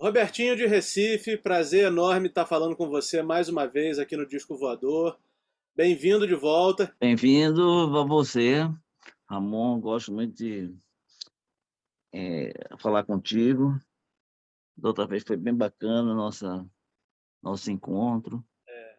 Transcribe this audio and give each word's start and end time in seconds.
Robertinho 0.00 0.56
de 0.56 0.64
Recife, 0.66 1.36
prazer 1.36 1.84
enorme 1.88 2.28
estar 2.28 2.46
falando 2.46 2.74
com 2.74 2.88
você 2.88 3.20
mais 3.20 3.50
uma 3.50 3.66
vez 3.66 3.98
aqui 3.98 4.16
no 4.16 4.26
Disco 4.26 4.56
Voador. 4.56 5.20
Bem-vindo 5.76 6.26
de 6.26 6.34
volta. 6.34 6.96
Bem-vindo 6.98 7.62
a 7.98 8.02
você, 8.02 8.66
Ramon. 9.28 9.78
Gosto 9.78 10.10
muito 10.10 10.34
de 10.34 10.74
é, 12.14 12.50
falar 12.78 13.04
contigo. 13.04 13.78
Da 14.74 14.88
outra 14.88 15.06
vez 15.06 15.22
foi 15.22 15.36
bem 15.36 15.54
bacana 15.54 16.14
nossa 16.14 16.66
nosso 17.42 17.70
encontro. 17.70 18.42
É. 18.66 18.96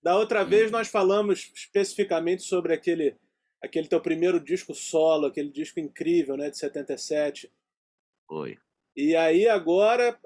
Da 0.00 0.16
outra 0.16 0.44
vez 0.44 0.70
nós 0.70 0.86
falamos 0.86 1.50
especificamente 1.52 2.44
sobre 2.44 2.72
aquele 2.72 3.16
aquele 3.60 3.88
teu 3.88 4.00
primeiro 4.00 4.38
disco 4.38 4.76
solo, 4.76 5.26
aquele 5.26 5.50
disco 5.50 5.80
incrível, 5.80 6.36
né, 6.36 6.50
de 6.50 6.56
77. 6.56 7.52
Foi. 8.28 8.56
E 8.96 9.14
aí 9.14 9.48
agora, 9.48 10.18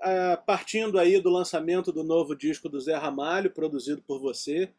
partindo 0.47 0.99
aí 0.99 1.21
do 1.21 1.31
lançamento 1.31 1.93
do 1.93 2.03
novo 2.03 2.35
disco 2.35 2.69
do 2.69 2.81
Zé 2.81 2.95
Ramalho, 2.95 3.51
produzido 3.51 4.03
por 4.03 4.19
você, 4.21 4.73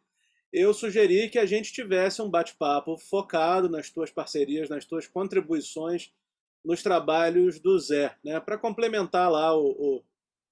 eu 0.51 0.73
sugeri 0.73 1.29
que 1.29 1.37
a 1.37 1.45
gente 1.45 1.71
tivesse 1.71 2.21
um 2.21 2.29
bate-papo 2.29 2.97
focado 2.97 3.69
nas 3.69 3.89
tuas 3.89 4.09
parcerias, 4.09 4.69
nas 4.69 4.85
tuas 4.85 5.07
contribuições 5.07 6.13
nos 6.63 6.81
trabalhos 6.81 7.59
do 7.59 7.77
Zé, 7.77 8.17
né? 8.23 8.39
Para 8.39 8.57
complementar 8.57 9.31
lá 9.31 9.55
o, 9.55 9.69
o, 9.71 10.03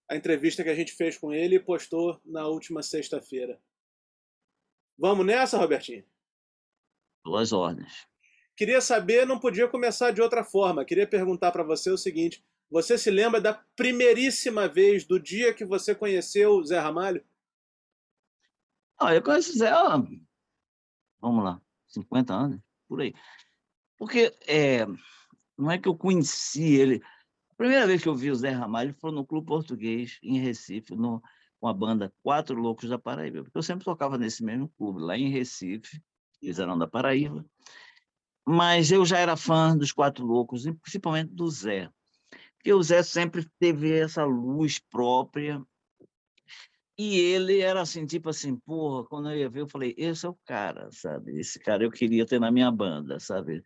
a 0.10 0.16
entrevista 0.16 0.64
que 0.64 0.70
a 0.70 0.76
gente 0.76 0.94
fez 0.94 1.18
com 1.18 1.34
ele 1.34 1.56
e 1.56 1.60
postou 1.60 2.22
na 2.24 2.46
última 2.48 2.84
sexta-feira. 2.84 3.60
Vamos 4.98 5.26
nessa, 5.26 5.58
Robertinho? 5.58 6.06
Duas 7.26 7.52
ordens. 7.52 8.08
Queria 8.56 8.80
saber, 8.80 9.26
não 9.26 9.40
podia 9.40 9.68
começar 9.68 10.12
de 10.12 10.22
outra 10.22 10.44
forma. 10.44 10.86
Queria 10.86 11.08
perguntar 11.08 11.52
para 11.52 11.64
você 11.64 11.90
o 11.90 11.98
seguinte: 11.98 12.46
você 12.74 12.98
se 12.98 13.12
lembra 13.12 13.40
da 13.40 13.54
primeiríssima 13.76 14.68
vez, 14.68 15.06
do 15.06 15.20
dia 15.20 15.54
que 15.54 15.64
você 15.64 15.94
conheceu 15.94 16.54
o 16.54 16.64
Zé 16.64 16.80
Ramalho? 16.80 17.24
Ah, 19.00 19.14
eu 19.14 19.22
conheço 19.22 19.52
o 19.52 19.58
Zé 19.60 19.70
há, 19.70 19.96
vamos 21.22 21.44
lá, 21.44 21.62
50 21.86 22.34
anos, 22.34 22.60
por 22.88 23.00
aí. 23.00 23.14
Porque 23.96 24.36
é, 24.48 24.88
não 25.56 25.70
é 25.70 25.78
que 25.78 25.88
eu 25.88 25.96
conheci 25.96 26.64
ele. 26.74 27.00
A 27.52 27.56
primeira 27.56 27.86
vez 27.86 28.02
que 28.02 28.10
eu 28.10 28.16
vi 28.16 28.32
o 28.32 28.36
Zé 28.36 28.50
Ramalho 28.50 28.96
foi 28.96 29.12
no 29.12 29.24
Clube 29.24 29.46
Português, 29.46 30.18
em 30.24 30.40
Recife, 30.40 30.96
no, 30.96 31.22
com 31.60 31.68
a 31.68 31.74
banda 31.76 32.12
Quatro 32.24 32.60
Loucos 32.60 32.90
da 32.90 32.98
Paraíba. 32.98 33.44
Porque 33.44 33.58
eu 33.60 33.62
sempre 33.62 33.86
tocava 33.86 34.18
nesse 34.18 34.44
mesmo 34.44 34.68
clube, 34.80 35.00
lá 35.00 35.16
em 35.16 35.30
Recife, 35.30 36.02
eles 36.42 36.58
eram 36.58 36.76
da 36.76 36.88
Paraíba. 36.88 37.46
Mas 38.44 38.92
eu 38.92 39.06
já 39.06 39.20
era 39.20 39.38
fã 39.38 39.78
dos 39.78 39.92
Quatro 39.92 40.26
Loucos, 40.26 40.64
principalmente 40.82 41.30
do 41.32 41.48
Zé. 41.52 41.88
Porque 42.64 42.74
o 42.74 42.82
Zé 42.82 43.04
sempre 43.04 43.46
teve 43.60 43.92
essa 43.92 44.24
luz 44.24 44.80
própria. 44.80 45.62
E 46.98 47.20
ele 47.20 47.60
era 47.60 47.82
assim, 47.82 48.06
tipo 48.06 48.30
assim, 48.30 48.56
porra, 48.56 49.04
quando 49.06 49.30
eu 49.30 49.38
ia 49.38 49.50
ver, 49.50 49.62
eu 49.62 49.68
falei, 49.68 49.94
esse 49.98 50.26
é 50.26 50.30
o 50.30 50.38
cara, 50.46 50.90
sabe? 50.92 51.38
Esse 51.38 51.60
cara 51.60 51.84
eu 51.84 51.92
queria 51.92 52.26
ter 52.26 52.40
na 52.40 52.52
minha 52.52 52.72
banda, 52.72 53.20
sabe? 53.20 53.62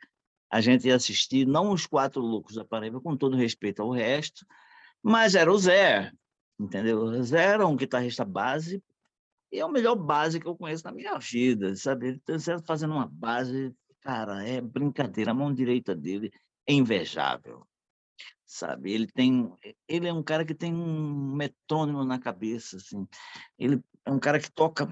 a 0.50 0.62
gente 0.62 0.88
ia 0.88 0.96
assistir, 0.96 1.46
não 1.46 1.72
os 1.72 1.86
quatro 1.86 2.22
loucos 2.22 2.56
da 2.56 2.66
Paraíba, 2.66 3.02
com 3.02 3.18
todo 3.18 3.36
respeito 3.36 3.82
ao 3.82 3.92
resto, 3.92 4.46
mas 5.04 5.36
era 5.36 5.52
o 5.52 5.58
Zé, 5.58 6.12
entendeu? 6.60 7.00
O 7.00 7.24
Zé 7.24 7.44
era 7.44 7.68
um 7.68 7.76
guitarrista 7.76 8.24
base, 8.24 8.82
e 9.52 9.60
é 9.60 9.66
o 9.66 9.72
melhor 9.72 9.96
base 9.96 10.40
que 10.40 10.48
eu 10.48 10.56
conheço 10.56 10.86
na 10.86 10.92
minha 10.92 11.18
vida, 11.20 11.76
sabe? 11.76 12.08
Ele 12.08 12.22
está 12.28 12.60
fazendo 12.60 12.94
uma 12.94 13.08
base, 13.08 13.74
cara, 14.02 14.48
é 14.48 14.62
brincadeira, 14.62 15.32
a 15.32 15.34
mão 15.34 15.54
direita 15.54 15.96
dele 15.96 16.32
é 16.66 16.74
invejável, 16.74 17.67
sabe? 18.48 18.94
Ele 18.94 19.08
tem, 19.08 19.54
ele 19.88 20.08
é 20.08 20.14
um 20.14 20.24
cara 20.24 20.46
que 20.46 20.56
tem 20.56 20.74
um 20.74 21.36
metrônomo 21.36 22.06
na 22.06 22.18
cabeça, 22.18 22.78
assim. 22.78 23.06
Ele 23.60 23.84
é 24.06 24.12
um 24.12 24.20
cara 24.20 24.40
que 24.40 24.50
toca 24.50 24.88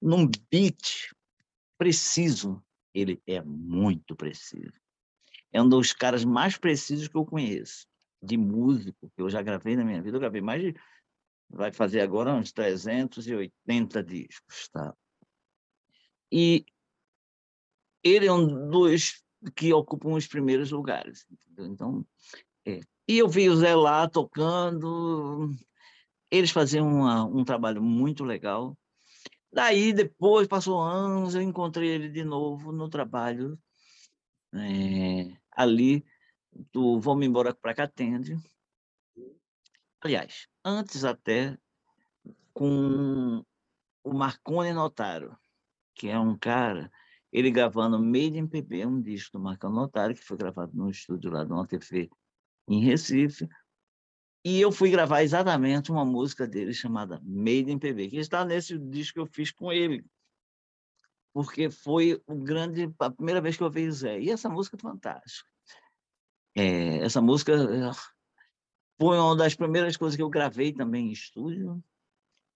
num 0.00 0.30
beat 0.50 1.10
preciso, 1.78 2.62
ele 2.94 3.20
é 3.26 3.42
muito 3.42 4.14
preciso. 4.14 4.78
É 5.50 5.62
um 5.62 5.68
dos 5.68 5.94
caras 5.94 6.24
mais 6.24 6.58
precisos 6.58 7.08
que 7.08 7.16
eu 7.16 7.24
conheço, 7.24 7.86
de 8.22 8.36
músico, 8.36 9.10
que 9.16 9.22
eu 9.22 9.30
já 9.30 9.40
gravei 9.40 9.74
na 9.74 9.84
minha 9.84 10.02
vida. 10.02 10.16
Eu 10.16 10.20
gravei 10.20 10.42
mais 10.42 10.60
de. 10.60 10.74
Vai 11.50 11.72
fazer 11.72 12.02
agora 12.02 12.34
uns 12.34 12.52
380 12.52 14.02
discos, 14.02 14.68
tá? 14.68 14.94
E 16.30 16.66
ele 18.04 18.26
é 18.26 18.32
um 18.32 18.68
dos 18.68 19.24
que 19.56 19.72
ocupam 19.72 20.10
os 20.10 20.26
primeiros 20.26 20.70
lugares. 20.70 21.24
Entendeu? 21.30 21.66
Então. 21.66 22.06
E 23.08 23.18
eu 23.18 23.26
vi 23.26 23.48
o 23.48 23.56
Zé 23.56 23.74
lá 23.74 24.06
tocando, 24.06 25.50
eles 26.30 26.50
faziam 26.50 26.86
uma, 26.86 27.24
um 27.24 27.42
trabalho 27.42 27.82
muito 27.82 28.22
legal. 28.22 28.76
Daí, 29.50 29.94
depois, 29.94 30.46
passou 30.46 30.78
anos, 30.78 31.34
eu 31.34 31.40
encontrei 31.40 31.88
ele 31.88 32.10
de 32.10 32.22
novo 32.22 32.70
no 32.70 32.88
trabalho, 32.88 33.58
é, 34.52 35.34
ali 35.50 36.04
do 36.70 37.00
Vamos 37.00 37.24
Embora 37.24 37.54
para 37.54 37.74
cá 37.74 37.84
atende. 37.84 38.36
Aliás, 40.02 40.46
antes 40.62 41.02
até 41.02 41.56
com 42.52 43.42
o 44.04 44.12
Marconi 44.12 44.72
Notaro, 44.74 45.36
que 45.94 46.08
é 46.08 46.18
um 46.18 46.36
cara, 46.36 46.92
ele 47.32 47.50
gravando 47.50 47.98
Made 47.98 48.38
in 48.38 48.46
PB, 48.46 48.84
um 48.84 49.00
disco 49.00 49.38
do 49.38 49.42
Marconi 49.42 49.74
Notaro, 49.74 50.14
que 50.14 50.22
foi 50.22 50.36
gravado 50.36 50.72
no 50.76 50.90
estúdio 50.90 51.30
lá 51.30 51.42
do 51.42 51.66
TV 51.66 52.10
em 52.68 52.84
Recife, 52.84 53.48
e 54.44 54.60
eu 54.60 54.70
fui 54.70 54.90
gravar 54.90 55.22
exatamente 55.22 55.90
uma 55.90 56.04
música 56.04 56.46
dele 56.46 56.72
chamada 56.72 57.20
Made 57.24 57.70
in 57.70 57.78
PB, 57.78 58.08
que 58.08 58.16
está 58.16 58.44
nesse 58.44 58.78
disco 58.78 59.14
que 59.14 59.20
eu 59.20 59.26
fiz 59.26 59.50
com 59.50 59.72
ele. 59.72 60.04
Porque 61.32 61.70
foi 61.70 62.20
o 62.26 62.34
grande, 62.36 62.92
a 62.98 63.10
primeira 63.10 63.40
vez 63.40 63.56
que 63.56 63.62
eu 63.62 63.70
vi 63.70 63.86
o 63.86 63.92
Zé. 63.92 64.20
E 64.20 64.30
essa 64.30 64.48
música 64.48 64.76
é 64.76 64.80
fantástica. 64.80 65.48
É, 66.56 66.98
essa 66.98 67.20
música 67.20 67.52
eh, 67.52 67.90
foi 68.98 69.18
uma 69.18 69.36
das 69.36 69.54
primeiras 69.54 69.96
coisas 69.96 70.16
que 70.16 70.22
eu 70.22 70.30
gravei 70.30 70.72
também 70.72 71.08
em 71.08 71.12
estúdio, 71.12 71.82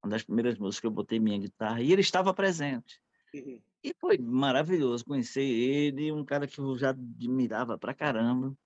uma 0.03 0.11
das 0.11 0.23
primeiras 0.23 0.59
músicas 0.59 0.81
que 0.81 0.87
eu 0.87 0.91
botei 0.91 1.21
minha 1.21 1.39
guitarra, 1.39 1.83
e 1.83 1.93
ele 1.93 2.01
estava 2.01 2.33
presente. 2.33 3.01
Uhum. 3.35 3.61
E 3.85 3.95
foi 4.01 4.17
maravilhoso 4.19 5.05
conhecer 5.05 5.43
ele, 5.43 6.11
um 6.13 6.25
cara 6.25 6.47
que 6.47 6.59
eu 6.59 6.77
já 6.79 6.91
admirava 6.91 7.77
pra 7.77 7.93
caramba. 7.93 8.57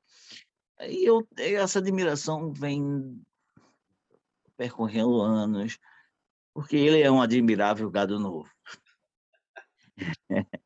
E 0.81 1.05
eu, 1.05 1.27
essa 1.39 1.79
admiração 1.79 2.53
vem 2.53 3.23
percorrendo 4.57 5.21
anos, 5.21 5.79
porque 6.53 6.77
ele 6.77 7.01
é 7.01 7.11
um 7.11 7.21
admirável 7.21 7.91
gado 7.91 8.19
novo. 8.19 8.51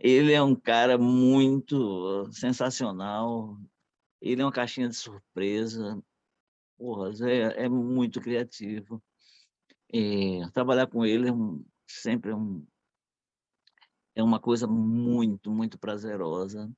ele 0.00 0.32
é 0.32 0.42
um 0.42 0.54
cara 0.54 0.96
muito 0.96 2.30
sensacional, 2.32 3.58
ele 4.20 4.42
é 4.42 4.44
uma 4.44 4.52
caixinha 4.52 4.88
de 4.88 4.94
surpresa, 4.94 6.00
porra, 6.76 7.10
é, 7.28 7.64
é 7.64 7.68
muito 7.68 8.20
criativo. 8.20 9.02
E 9.92 10.40
trabalhar 10.52 10.86
com 10.86 11.04
ele 11.04 11.28
é 11.28 11.32
um, 11.32 11.64
sempre 11.86 12.30
é, 12.30 12.34
um, 12.34 12.64
é 14.14 14.22
uma 14.22 14.38
coisa 14.38 14.66
muito, 14.66 15.50
muito 15.50 15.78
prazerosa, 15.78 16.70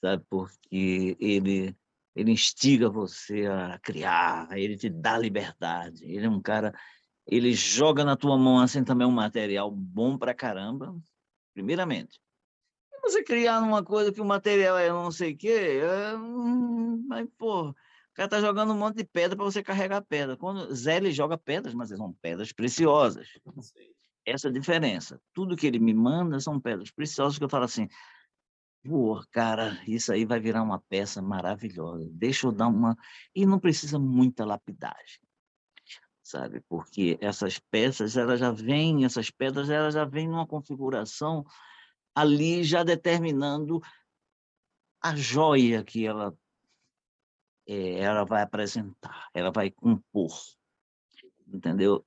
sabe? 0.00 0.24
Porque 0.28 1.16
ele 1.20 1.76
ele 2.18 2.32
instiga 2.32 2.90
você 2.90 3.46
a 3.46 3.78
criar, 3.78 4.48
ele 4.58 4.76
te 4.76 4.90
dá 4.90 5.16
liberdade. 5.16 6.04
Ele 6.04 6.26
é 6.26 6.28
um 6.28 6.42
cara, 6.42 6.74
ele 7.24 7.52
joga 7.52 8.04
na 8.04 8.16
tua 8.16 8.36
mão 8.36 8.58
assim 8.58 8.82
também 8.82 9.06
um 9.06 9.12
material 9.12 9.70
bom 9.70 10.18
pra 10.18 10.34
caramba, 10.34 10.96
primeiramente. 11.54 12.20
E 12.92 13.00
você 13.00 13.22
criar 13.22 13.60
uma 13.60 13.84
coisa 13.84 14.12
que 14.12 14.20
o 14.20 14.24
material 14.24 14.76
é 14.76 14.88
não 14.88 15.12
sei 15.12 15.32
o 15.32 15.36
quê, 15.36 15.80
é... 15.80 16.16
mas, 17.06 17.28
pô, 17.38 17.68
o 17.68 17.74
cara 18.14 18.28
tá 18.28 18.40
jogando 18.40 18.72
um 18.72 18.78
monte 18.78 18.96
de 18.96 19.04
pedra 19.04 19.36
para 19.36 19.44
você 19.44 19.62
carregar 19.62 20.02
pedra. 20.02 20.36
Quando 20.36 20.74
Zé 20.74 20.96
ele 20.96 21.12
joga 21.12 21.38
pedras, 21.38 21.72
mas 21.72 21.90
são 21.90 22.12
pedras 22.14 22.50
preciosas. 22.50 23.28
Essa 24.26 24.48
é 24.48 24.50
a 24.50 24.52
diferença. 24.52 25.20
Tudo 25.32 25.56
que 25.56 25.68
ele 25.68 25.78
me 25.78 25.94
manda 25.94 26.40
são 26.40 26.58
pedras 26.58 26.90
preciosas 26.90 27.38
que 27.38 27.44
eu 27.44 27.48
falo 27.48 27.64
assim, 27.64 27.86
Pô, 28.84 29.20
cara, 29.30 29.82
isso 29.86 30.12
aí 30.12 30.24
vai 30.24 30.40
virar 30.40 30.62
uma 30.62 30.80
peça 30.80 31.20
maravilhosa. 31.20 32.08
Deixa 32.12 32.46
eu 32.46 32.52
dar 32.52 32.68
uma. 32.68 32.96
E 33.34 33.44
não 33.44 33.58
precisa 33.58 33.98
muita 33.98 34.44
lapidagem, 34.44 35.20
sabe? 36.22 36.60
Porque 36.68 37.18
essas 37.20 37.58
peças, 37.58 38.16
elas 38.16 38.40
já 38.40 38.50
vêm, 38.50 39.04
essas 39.04 39.30
pedras, 39.30 39.68
elas 39.68 39.94
já 39.94 40.04
vêm 40.04 40.28
numa 40.28 40.46
configuração 40.46 41.44
ali 42.14 42.64
já 42.64 42.82
determinando 42.82 43.80
a 45.00 45.14
joia 45.14 45.84
que 45.84 46.06
ela, 46.06 46.36
é, 47.66 48.00
ela 48.00 48.24
vai 48.24 48.42
apresentar, 48.42 49.28
ela 49.32 49.52
vai 49.52 49.70
compor, 49.70 50.32
entendeu? 51.46 52.04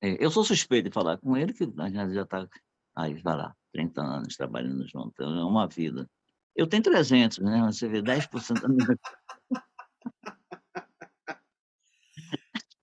É, 0.00 0.24
eu 0.24 0.30
sou 0.30 0.44
suspeito 0.44 0.88
de 0.88 0.94
falar 0.94 1.18
com 1.18 1.36
ele, 1.36 1.52
que 1.52 1.64
a 1.64 1.88
gente 1.88 2.14
já 2.14 2.22
está 2.22 2.48
aí, 2.96 3.14
vai 3.22 3.36
lá. 3.36 3.56
30 3.74 4.00
anos 4.00 4.36
trabalhando 4.36 4.86
junto, 4.86 5.20
é 5.20 5.44
uma 5.44 5.66
vida. 5.66 6.08
Eu 6.54 6.68
tenho 6.68 6.84
300, 6.84 7.38
né? 7.38 7.60
Você 7.66 7.88
vê 7.88 8.00
10% 8.00 8.62
da 8.62 8.68
minha 8.68 8.98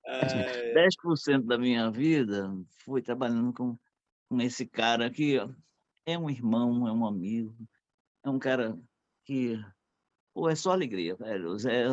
É... 0.06 0.74
10% 0.74 1.46
da 1.46 1.58
minha 1.58 1.90
vida 1.90 2.54
foi 2.84 3.02
trabalhando 3.02 3.54
com, 3.54 3.80
com 4.28 4.42
esse 4.42 4.66
cara 4.66 5.10
que 5.10 5.38
é 6.06 6.18
um 6.18 6.30
irmão, 6.30 6.86
é 6.86 6.92
um 6.92 7.06
amigo, 7.06 7.56
é 8.24 8.30
um 8.30 8.38
cara 8.38 8.78
que 9.24 9.58
pô, 10.34 10.50
é 10.50 10.56
só 10.56 10.72
alegria, 10.72 11.16
velho. 11.16 11.56
É, 11.66 11.86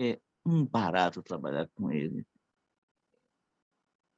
é, 0.00 0.10
é 0.10 0.20
um 0.44 0.66
barato 0.66 1.22
trabalhar 1.22 1.68
com 1.76 1.92
ele. 1.92 2.26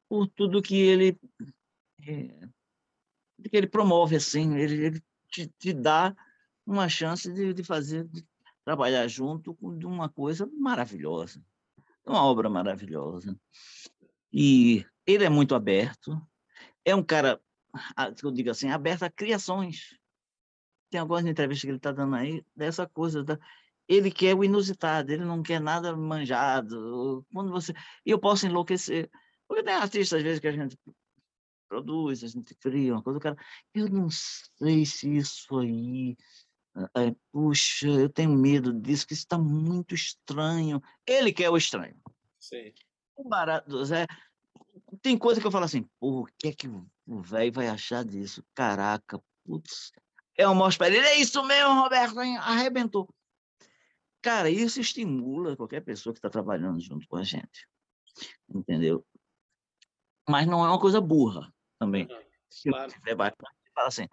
Por 0.08 0.26
tudo 0.28 0.62
que 0.62 0.76
ele 0.76 1.18
é, 2.08 2.48
que 3.48 3.56
ele 3.56 3.66
promove, 3.66 4.16
assim, 4.16 4.56
ele, 4.56 4.86
ele 4.86 5.02
te, 5.30 5.46
te, 5.58 5.72
dá 5.72 6.14
uma 6.66 6.88
chance 6.88 7.32
de, 7.32 7.52
de 7.54 7.64
fazer, 7.64 8.04
de 8.04 8.24
trabalhar 8.64 9.06
junto 9.08 9.54
com 9.54 9.76
de 9.76 9.86
uma 9.86 10.08
coisa 10.08 10.48
maravilhosa, 10.58 11.42
uma 12.04 12.24
obra 12.24 12.48
maravilhosa. 12.48 13.38
E 14.32 14.84
ele 15.06 15.24
é 15.24 15.28
muito 15.28 15.54
aberto, 15.54 16.20
é 16.84 16.94
um 16.94 17.02
cara, 17.02 17.40
eu 18.22 18.30
digo 18.30 18.50
assim, 18.50 18.70
aberto 18.70 19.04
a 19.04 19.10
criações. 19.10 19.96
Tem 20.90 21.00
algumas 21.00 21.24
entrevistas 21.24 21.62
que 21.62 21.68
ele 21.68 21.76
está 21.76 21.92
dando 21.92 22.16
aí 22.16 22.44
dessa 22.54 22.86
coisa 22.86 23.22
da, 23.22 23.38
ele 23.90 24.08
quer 24.08 24.36
o 24.36 24.44
inusitado, 24.44 25.12
ele 25.12 25.24
não 25.24 25.42
quer 25.42 25.60
nada 25.60 25.96
manjado. 25.96 27.26
Quando 27.32 27.50
você, 27.50 27.74
eu 28.06 28.20
posso 28.20 28.46
enlouquecer, 28.46 29.10
porque 29.48 29.64
tem 29.64 29.74
artistas 29.74 30.18
às 30.18 30.22
vezes 30.22 30.38
que 30.38 30.46
a 30.46 30.52
gente 30.52 30.78
produz, 31.70 32.24
a 32.24 32.26
gente 32.26 32.52
cria 32.56 32.92
uma 32.92 33.02
coisa, 33.02 33.18
o 33.18 33.22
cara, 33.22 33.36
eu 33.72 33.88
não 33.88 34.08
sei 34.10 34.84
se 34.84 35.16
isso 35.16 35.56
aí, 35.56 36.16
é, 36.96 37.14
puxa, 37.30 37.86
eu 37.86 38.08
tenho 38.08 38.30
medo 38.30 38.72
disso, 38.72 39.06
que 39.06 39.14
isso 39.14 39.22
está 39.22 39.38
muito 39.38 39.94
estranho. 39.94 40.82
Ele 41.06 41.32
quer 41.32 41.48
o 41.48 41.56
estranho. 41.56 41.96
Sim. 42.40 42.72
O 43.14 43.28
barato 43.28 43.84
Zé, 43.84 44.06
tem 45.00 45.16
coisa 45.16 45.40
que 45.40 45.46
eu 45.46 45.50
falo 45.52 45.64
assim, 45.64 45.88
porra, 46.00 46.22
o 46.22 46.26
que 46.36 46.48
é 46.48 46.52
que 46.52 46.66
o 46.66 47.22
velho 47.22 47.52
vai 47.52 47.68
achar 47.68 48.04
disso? 48.04 48.44
Caraca, 48.52 49.22
putz. 49.44 49.92
É 50.36 50.48
um 50.48 50.54
mostro 50.54 50.78
para 50.78 50.88
ele, 50.88 51.06
é 51.06 51.20
isso 51.20 51.40
mesmo, 51.44 51.74
Roberto, 51.74 52.20
hein? 52.20 52.36
arrebentou. 52.38 53.08
Cara, 54.20 54.50
isso 54.50 54.80
estimula 54.80 55.56
qualquer 55.56 55.82
pessoa 55.82 56.12
que 56.12 56.18
está 56.18 56.28
trabalhando 56.28 56.80
junto 56.80 57.06
com 57.06 57.16
a 57.16 57.22
gente. 57.22 57.68
Entendeu? 58.52 59.06
Mas 60.28 60.46
não 60.46 60.64
é 60.64 60.68
uma 60.68 60.80
coisa 60.80 61.00
burra 61.00 61.52
também. 61.80 62.02
Uhum, 62.02 62.70
claro. 62.70 62.92
Se 62.92 63.14
bacana, 63.14 63.50
fala 63.74 63.88
assim, 63.88 64.06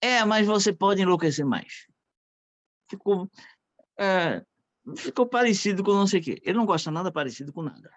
é, 0.00 0.24
mas 0.24 0.46
você 0.46 0.72
pode 0.72 1.02
enlouquecer 1.02 1.44
mais. 1.44 1.86
Ficou, 2.90 3.30
é, 3.98 4.44
ficou 4.96 5.26
parecido 5.26 5.84
com 5.84 5.92
não 5.92 6.06
sei 6.06 6.20
o 6.20 6.22
quê. 6.22 6.42
Ele 6.42 6.56
não 6.56 6.66
gosta 6.66 6.90
nada 6.90 7.12
parecido 7.12 7.52
com 7.52 7.62
nada. 7.62 7.92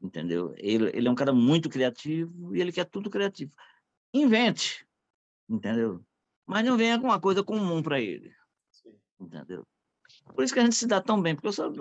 Entendeu? 0.00 0.54
Ele, 0.58 0.90
ele 0.96 1.08
é 1.08 1.10
um 1.10 1.16
cara 1.16 1.32
muito 1.32 1.68
criativo 1.68 2.54
e 2.54 2.60
ele 2.60 2.70
quer 2.70 2.84
tudo 2.84 3.10
criativo. 3.10 3.52
Invente, 4.14 4.86
entendeu? 5.48 6.04
Mas 6.46 6.64
não 6.64 6.76
venha 6.76 6.98
com 6.98 7.06
uma 7.06 7.20
coisa 7.20 7.42
comum 7.42 7.82
para 7.82 8.00
ele. 8.00 8.32
Sim. 8.70 8.96
Entendeu? 9.20 9.66
Por 10.34 10.44
isso 10.44 10.54
que 10.54 10.60
a 10.60 10.64
gente 10.64 10.76
se 10.76 10.86
dá 10.86 11.00
tão 11.00 11.20
bem, 11.20 11.34
porque 11.34 11.48
eu 11.48 11.52
sou, 11.52 11.72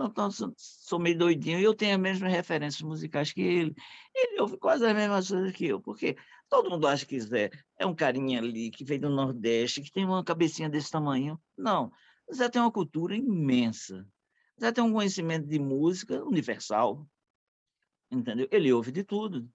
sou, 0.58 1.00
meio 1.00 1.18
doidinho 1.18 1.60
e 1.60 1.64
eu 1.64 1.74
tenho 1.74 1.96
as 1.96 2.02
mesmas 2.02 2.32
referências 2.32 2.82
musicais 2.82 3.32
que 3.32 3.42
ele. 3.42 3.76
Ele 4.16 4.42
ouve 4.42 4.58
quase 4.58 4.86
as 4.86 4.96
mesmas 4.96 5.30
coisas 5.30 5.52
que 5.54 5.66
eu, 5.66 5.82
porque 5.82 6.18
todo 6.50 6.70
mundo 6.70 6.88
acha 6.88 7.06
que 7.06 7.20
Zé 7.20 7.52
é 7.78 7.86
um 7.86 7.96
carinha 7.96 8.40
ali 8.40 8.72
que 8.72 8.84
veio 8.84 9.02
do 9.02 9.10
Nordeste, 9.10 9.82
que 9.82 9.92
tem 9.92 10.06
uma 10.06 10.24
cabecinha 10.24 10.70
desse 10.70 10.92
tamanho. 10.92 11.40
Não. 11.58 11.92
Zé 12.34 12.50
tem 12.50 12.62
uma 12.62 12.72
cultura 12.72 13.16
imensa. 13.16 14.06
Zé 14.60 14.72
tem 14.72 14.84
um 14.84 14.94
conhecimento 14.94 15.48
de 15.48 15.60
música 15.60 16.24
universal. 16.24 17.08
Entendeu? 18.12 18.48
Ele 18.52 18.74
ouve 18.74 18.92
de 18.92 19.04
tudo. 19.04 19.48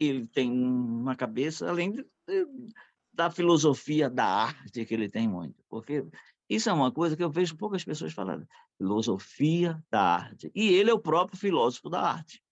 Ele 0.00 0.26
tem 0.26 0.50
uma 0.50 1.14
cabeça, 1.14 1.68
além 1.68 1.92
de, 1.92 2.06
da 3.12 3.30
filosofia 3.30 4.08
da 4.08 4.24
arte 4.24 4.84
que 4.84 4.94
ele 4.94 5.08
tem 5.08 5.28
muito. 5.28 5.62
Porque 5.68 6.04
isso 6.54 6.68
é 6.68 6.72
uma 6.72 6.92
coisa 6.92 7.16
que 7.16 7.24
eu 7.24 7.30
vejo 7.30 7.56
poucas 7.56 7.82
pessoas 7.82 8.12
falando. 8.12 8.46
Filosofia 8.76 9.82
da 9.90 10.02
arte. 10.02 10.50
E 10.54 10.68
ele 10.68 10.90
é 10.90 10.94
o 10.94 10.98
próprio 10.98 11.38
filósofo 11.38 11.88
da 11.88 12.00
arte. 12.02 12.42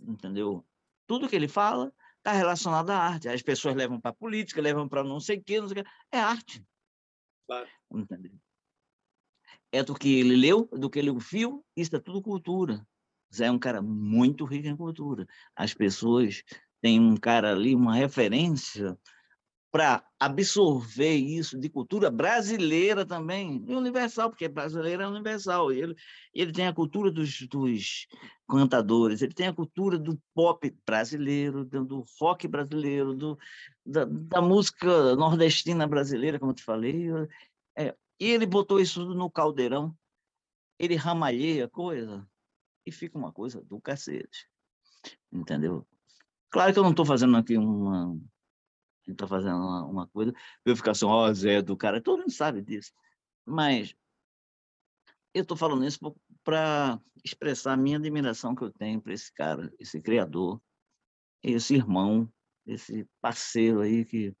Entendeu? 0.00 0.66
Tudo 1.06 1.28
que 1.28 1.36
ele 1.36 1.46
fala 1.46 1.92
está 2.18 2.32
relacionado 2.32 2.90
à 2.90 2.96
arte. 2.96 3.28
As 3.28 3.40
pessoas 3.40 3.76
levam 3.76 4.00
para 4.00 4.10
a 4.10 4.14
política, 4.14 4.60
levam 4.60 4.88
para 4.88 5.04
não 5.04 5.20
sei 5.20 5.38
o 5.38 5.44
quê, 5.44 5.60
não 5.60 5.68
sei 5.68 5.80
o 5.80 5.84
quê. 5.84 5.90
É 6.10 6.18
arte. 6.18 6.66
Claro. 7.46 7.68
Entendeu? 7.92 8.32
É 9.70 9.82
do 9.82 9.94
que 9.94 10.18
ele 10.18 10.34
leu, 10.34 10.68
do 10.72 10.90
que 10.90 10.98
ele 10.98 11.10
ouviu, 11.10 11.64
isso 11.76 11.94
é 11.94 12.00
tudo 12.00 12.20
cultura. 12.22 12.84
Zé 13.32 13.46
é 13.46 13.50
um 13.50 13.58
cara 13.58 13.80
muito 13.80 14.44
rico 14.44 14.66
em 14.66 14.76
cultura. 14.76 15.26
As 15.54 15.72
pessoas 15.72 16.42
têm 16.80 17.00
um 17.00 17.16
cara 17.16 17.52
ali, 17.52 17.74
uma 17.74 17.94
referência 17.94 18.98
para 19.74 20.08
absorver 20.20 21.16
isso 21.16 21.58
de 21.58 21.68
cultura 21.68 22.08
brasileira 22.08 23.04
também, 23.04 23.64
e 23.66 23.74
universal, 23.74 24.30
porque 24.30 24.46
brasileiro 24.46 25.02
é 25.02 25.08
universal. 25.08 25.72
Ele, 25.72 25.96
ele 26.32 26.52
tem 26.52 26.68
a 26.68 26.72
cultura 26.72 27.10
dos, 27.10 27.40
dos 27.48 28.06
cantadores, 28.48 29.20
ele 29.20 29.34
tem 29.34 29.48
a 29.48 29.52
cultura 29.52 29.98
do 29.98 30.16
pop 30.32 30.72
brasileiro, 30.86 31.64
do, 31.64 32.04
rock 32.20 32.46
brasileiro, 32.46 33.16
do, 33.16 33.36
da, 33.84 34.04
da, 34.04 34.40
música 34.40 35.16
nordestina 35.16 35.88
brasileira, 35.88 36.38
como 36.38 36.52
eu 36.52 36.56
te 36.56 36.62
falei. 36.62 37.08
É, 37.76 37.96
e 38.20 38.30
ele 38.30 38.46
botou 38.46 38.78
isso 38.78 39.04
no 39.04 39.28
caldeirão, 39.28 39.92
ele 40.78 40.94
ramalheia 40.94 41.64
a 41.64 41.68
coisa 41.68 42.24
e 42.86 42.92
fica 42.92 43.18
uma 43.18 43.32
coisa 43.32 43.60
do 43.64 43.80
cacete. 43.80 44.48
Entendeu? 45.32 45.84
Claro 46.48 46.72
que 46.72 46.78
eu 46.78 46.84
não 46.84 46.90
estou 46.92 47.04
fazendo 47.04 47.36
aqui 47.36 47.56
uma 47.58 48.16
gente 49.10 49.16
está 49.16 49.26
fazendo 49.26 49.56
uma, 49.56 49.84
uma, 49.84 50.06
coisa, 50.08 50.32
eu 50.64 50.76
ficar 50.76 50.92
assim, 50.92 51.04
ó, 51.04 51.28
oh, 51.28 51.34
Zé 51.34 51.62
do 51.62 51.76
cara, 51.76 52.00
todo 52.00 52.20
mundo 52.20 52.32
sabe 52.32 52.62
disso. 52.62 52.92
Mas 53.44 53.94
eu 55.34 55.42
estou 55.42 55.56
falando 55.56 55.84
isso 55.84 55.98
para 56.42 57.00
expressar 57.24 57.72
a 57.72 57.76
minha 57.76 57.98
admiração 57.98 58.54
que 58.54 58.62
eu 58.62 58.70
tenho 58.72 59.00
para 59.00 59.12
esse 59.12 59.32
cara, 59.32 59.72
esse 59.78 60.00
criador, 60.00 60.60
esse 61.42 61.74
irmão, 61.74 62.30
esse 62.66 63.06
parceiro 63.20 63.80
aí 63.80 64.04
que 64.04 64.34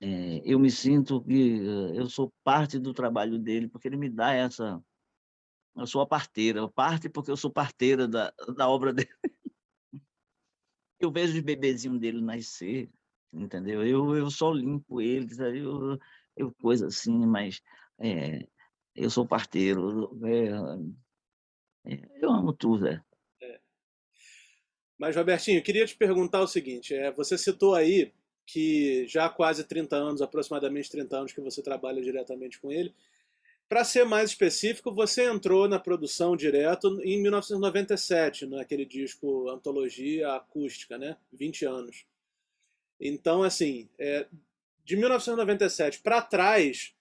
é, 0.00 0.42
eu 0.44 0.58
me 0.58 0.70
sinto 0.70 1.22
que 1.24 1.60
eu 1.94 2.08
sou 2.08 2.32
parte 2.44 2.78
do 2.78 2.92
trabalho 2.92 3.38
dele, 3.38 3.68
porque 3.68 3.88
ele 3.88 3.96
me 3.96 4.08
dá 4.08 4.32
essa. 4.32 4.82
Eu 5.76 5.86
sou 5.86 6.00
a 6.00 6.06
parteira, 6.06 6.68
parte 6.68 7.08
porque 7.08 7.30
eu 7.30 7.36
sou 7.36 7.50
parteira 7.50 8.06
da, 8.06 8.32
da 8.56 8.68
obra 8.68 8.92
dele. 8.94 9.08
Eu 11.00 11.12
vejo 11.12 11.34
os 11.36 11.40
bebezinhos 11.40 12.00
dele 12.00 12.20
nascer, 12.20 12.90
entendeu? 13.32 13.86
Eu, 13.86 14.16
eu 14.16 14.30
só 14.30 14.52
limpo 14.52 15.00
eles, 15.00 15.38
eu, 15.38 15.98
eu 16.36 16.52
coisa 16.60 16.86
assim, 16.86 17.26
mas 17.26 17.62
é, 17.98 18.46
eu 18.94 19.10
sou 19.10 19.26
parteiro, 19.26 20.18
é, 20.24 21.94
é, 21.94 22.00
eu 22.20 22.30
amo 22.30 22.52
tudo, 22.52 22.88
é. 22.88 23.02
é. 23.42 23.60
Mas, 24.98 25.16
Robertinho, 25.16 25.62
queria 25.62 25.86
te 25.86 25.96
perguntar 25.96 26.42
o 26.42 26.48
seguinte, 26.48 26.94
é, 26.94 27.10
você 27.12 27.38
citou 27.38 27.74
aí 27.74 28.12
que 28.46 29.06
já 29.06 29.26
há 29.26 29.28
quase 29.28 29.62
30 29.64 29.94
anos, 29.94 30.22
aproximadamente 30.22 30.90
30 30.90 31.16
anos 31.16 31.32
que 31.32 31.40
você 31.40 31.62
trabalha 31.62 32.02
diretamente 32.02 32.58
com 32.58 32.72
ele, 32.72 32.94
para 33.68 33.84
ser 33.84 34.06
mais 34.06 34.30
específico, 34.30 34.90
você 34.90 35.30
entrou 35.30 35.68
na 35.68 35.78
produção 35.78 36.34
direto 36.34 36.98
em 37.02 37.20
1997, 37.20 38.46
naquele 38.46 38.86
disco 38.86 39.50
Antologia 39.50 40.32
Acústica, 40.32 40.96
né? 40.96 41.18
20 41.34 41.66
anos. 41.66 42.06
Então, 43.00 43.42
assim, 43.42 43.88
é, 43.98 44.26
de 44.84 44.96
1997 44.96 46.00
para 46.00 46.22
trás, 46.22 46.94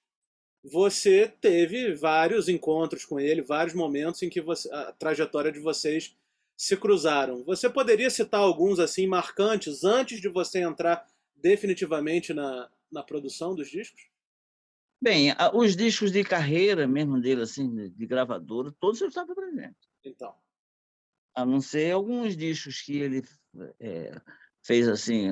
você 0.63 1.33
teve 1.39 1.93
vários 1.93 2.49
encontros 2.49 3.05
com 3.05 3.19
ele, 3.19 3.41
vários 3.41 3.73
momentos 3.73 4.21
em 4.21 4.29
que 4.29 4.41
você, 4.41 4.71
a 4.71 4.91
trajetória 4.91 5.51
de 5.51 5.59
vocês 5.59 6.15
se 6.57 6.75
cruzaram. 6.75 7.43
Você 7.43 7.69
poderia 7.69 8.09
citar 8.09 8.41
alguns 8.41 8.79
assim 8.79 9.07
marcantes 9.07 9.83
antes 9.83 10.19
de 10.19 10.27
você 10.27 10.59
entrar 10.59 11.07
definitivamente 11.35 12.33
na, 12.33 12.69
na 12.91 13.03
produção 13.03 13.55
dos 13.55 13.69
discos? 13.69 14.09
Bem, 14.99 15.33
os 15.53 15.75
discos 15.75 16.11
de 16.11 16.23
carreira 16.23 16.87
mesmo 16.87 17.21
dele, 17.21 17.43
assim, 17.43 17.89
de 17.89 18.05
gravadora, 18.07 18.73
todos 18.79 18.99
eu 18.99 19.07
estava 19.07 19.35
presente. 19.35 19.77
Então. 20.03 20.33
A 21.35 21.45
não 21.45 21.61
ser 21.61 21.91
alguns 21.91 22.35
discos 22.35 22.81
que 22.81 22.97
ele 22.97 23.23
é, 23.79 24.19
fez 24.63 24.87
assim, 24.87 25.29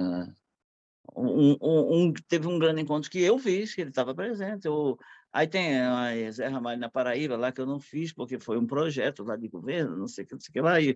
um, 1.16 1.58
um, 1.62 2.14
teve 2.28 2.48
um 2.48 2.58
grande 2.58 2.82
encontro 2.82 3.10
que 3.10 3.22
eu 3.22 3.38
fiz, 3.38 3.74
que 3.74 3.82
ele 3.82 3.90
estava 3.90 4.16
presente. 4.16 4.66
Eu, 4.66 4.98
aí 5.32 5.48
tem 5.48 5.80
a 5.80 6.32
Zé 6.32 6.48
Ramalho 6.48 6.80
na 6.80 6.90
Paraíba, 6.90 7.38
lá 7.38 7.52
que 7.52 7.62
eu 7.62 7.66
não 7.66 7.80
fiz, 7.80 8.14
porque 8.14 8.40
foi 8.40 8.58
um 8.58 8.66
projeto 8.66 9.24
lá 9.24 9.36
de 9.36 9.48
governo, 9.48 9.98
não 9.98 10.08
sei 10.08 10.24
o 10.24 10.28
que, 10.28 10.34
não 10.34 10.40
sei 10.40 10.50
o 10.50 10.54
que 10.54 10.62
lá, 10.62 10.82
e, 10.82 10.96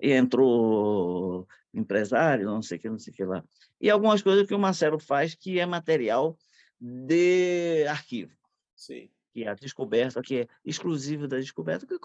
e 0.00 0.12
entrou 0.12 1.46
empresário, 1.72 2.46
não 2.46 2.62
sei 2.62 2.78
o 2.78 2.80
que, 2.80 2.88
não 2.88 2.98
sei 2.98 3.12
o 3.12 3.16
que 3.16 3.24
lá. 3.24 3.44
E 3.80 3.90
algumas 3.90 4.22
coisas 4.22 4.46
que 4.46 4.54
o 4.54 4.58
Marcelo 4.58 4.98
faz 4.98 5.34
que 5.34 5.58
é 5.58 5.66
material 5.66 6.36
de 6.80 7.86
arquivo. 7.88 8.32
Sim. 8.74 9.10
que 9.32 9.44
é 9.44 9.48
a 9.48 9.54
descoberta, 9.54 10.22
que 10.22 10.40
é 10.40 10.46
exclusiva 10.64 11.28
da 11.28 11.38
descoberta, 11.38 11.86
que 11.86 11.96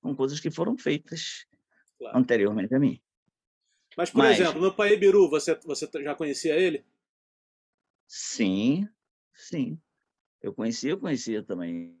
são 0.00 0.14
coisas 0.14 0.38
que 0.38 0.50
foram 0.50 0.76
feitas 0.76 1.46
claro. 1.98 2.18
anteriormente 2.18 2.74
a 2.74 2.78
mim. 2.78 3.00
Mas, 3.96 4.10
por 4.10 4.18
Mas, 4.18 4.40
exemplo, 4.40 4.60
no 4.60 4.74
Paebiru, 4.74 5.28
você, 5.28 5.54
você 5.64 5.88
já 6.02 6.14
conhecia 6.14 6.56
ele? 6.56 6.84
Sim, 8.06 8.88
sim. 9.34 9.80
Eu 10.40 10.52
conhecia, 10.54 10.90
eu 10.90 10.98
conhecia 10.98 11.42
também. 11.42 11.98